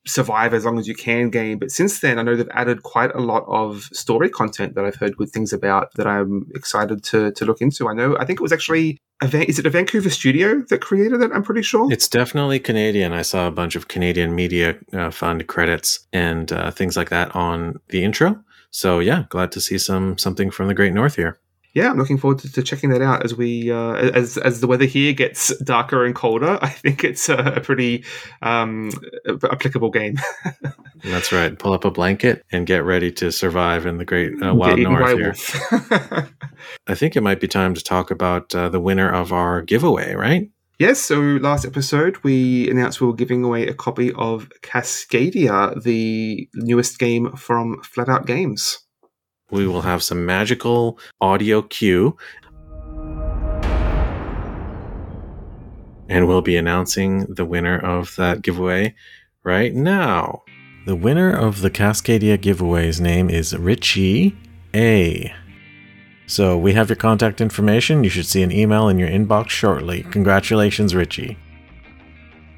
[0.07, 1.57] survive as long as you can game.
[1.57, 4.95] But since then, I know they've added quite a lot of story content that I've
[4.95, 7.87] heard good things about that I'm excited to to look into.
[7.87, 11.21] I know, I think it was actually a, is it a Vancouver studio that created
[11.21, 11.31] it?
[11.33, 13.13] I'm pretty sure it's definitely Canadian.
[13.13, 17.35] I saw a bunch of Canadian Media uh, Fund credits and uh, things like that
[17.35, 18.43] on the intro.
[18.71, 21.39] So yeah, glad to see some something from the Great North here
[21.75, 24.67] yeah, I'm looking forward to, to checking that out as we uh, as as the
[24.67, 26.57] weather here gets darker and colder.
[26.63, 28.05] I think it's a, a pretty
[28.41, 28.91] um,
[29.27, 30.15] applicable game.
[31.03, 31.59] That's right.
[31.59, 35.17] Pull up a blanket and get ready to survive in the great uh, wild north
[35.17, 35.35] here.
[36.87, 40.15] I think it might be time to talk about uh, the winner of our giveaway,
[40.15, 40.49] right?
[40.79, 46.49] Yes, so last episode we announced we were giving away a copy of Cascadia, the
[46.53, 48.84] newest game from Flatout Games.
[49.51, 52.17] We will have some magical audio cue.
[56.07, 58.95] And we'll be announcing the winner of that giveaway
[59.43, 60.43] right now.
[60.85, 64.35] The winner of the Cascadia giveaway's name is Ritchie
[64.75, 65.33] A.
[66.27, 68.03] So we have your contact information.
[68.03, 70.03] You should see an email in your inbox shortly.
[70.11, 71.37] Congratulations, Ritchie.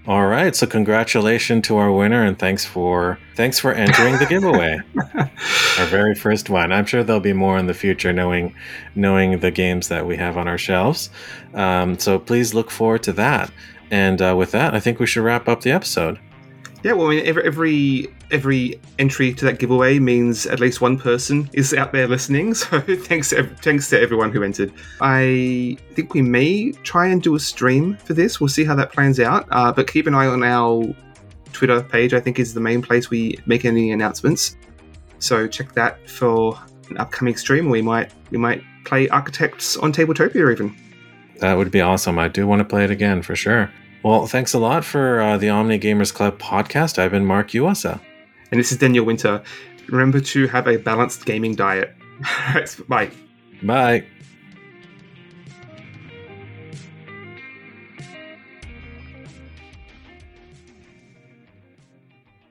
[0.08, 4.80] All right, so congratulations to our winner, and thanks for thanks for entering the giveaway,
[5.16, 6.72] our very first one.
[6.72, 8.56] I'm sure there'll be more in the future, knowing
[8.96, 11.10] knowing the games that we have on our shelves.
[11.54, 13.52] Um, so please look forward to that.
[13.92, 16.20] And uh, with that, I think we should wrap up the episode.
[16.84, 20.98] Yeah, well, I mean, every, every every entry to that giveaway means at least one
[20.98, 22.54] person is out there listening.
[22.54, 24.72] So thanks, to, thanks to everyone who entered.
[25.02, 28.40] I think we may try and do a stream for this.
[28.40, 29.48] We'll see how that plans out.
[29.52, 30.84] Uh, but keep an eye on our
[31.54, 32.14] Twitter page.
[32.14, 34.56] I think is the main place we make any announcements.
[35.20, 36.60] So check that for
[36.90, 37.70] an upcoming stream.
[37.70, 40.76] We might we might play Architects on Tabletopia even.
[41.40, 42.20] That would be awesome.
[42.20, 43.72] I do want to play it again for sure.
[44.04, 47.00] Well, thanks a lot for uh, the Omni Gamers Club podcast.
[47.00, 48.00] I've been Mark Uwasa.
[48.52, 49.42] And this is Daniel Winter.
[49.88, 51.94] Remember to have a balanced gaming diet.
[52.88, 53.10] Bye.
[53.64, 54.06] Bye.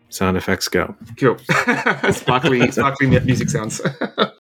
[0.09, 0.95] Sound effects go.
[1.19, 1.39] Cool.
[2.11, 3.81] sparkly, sparkly music sounds.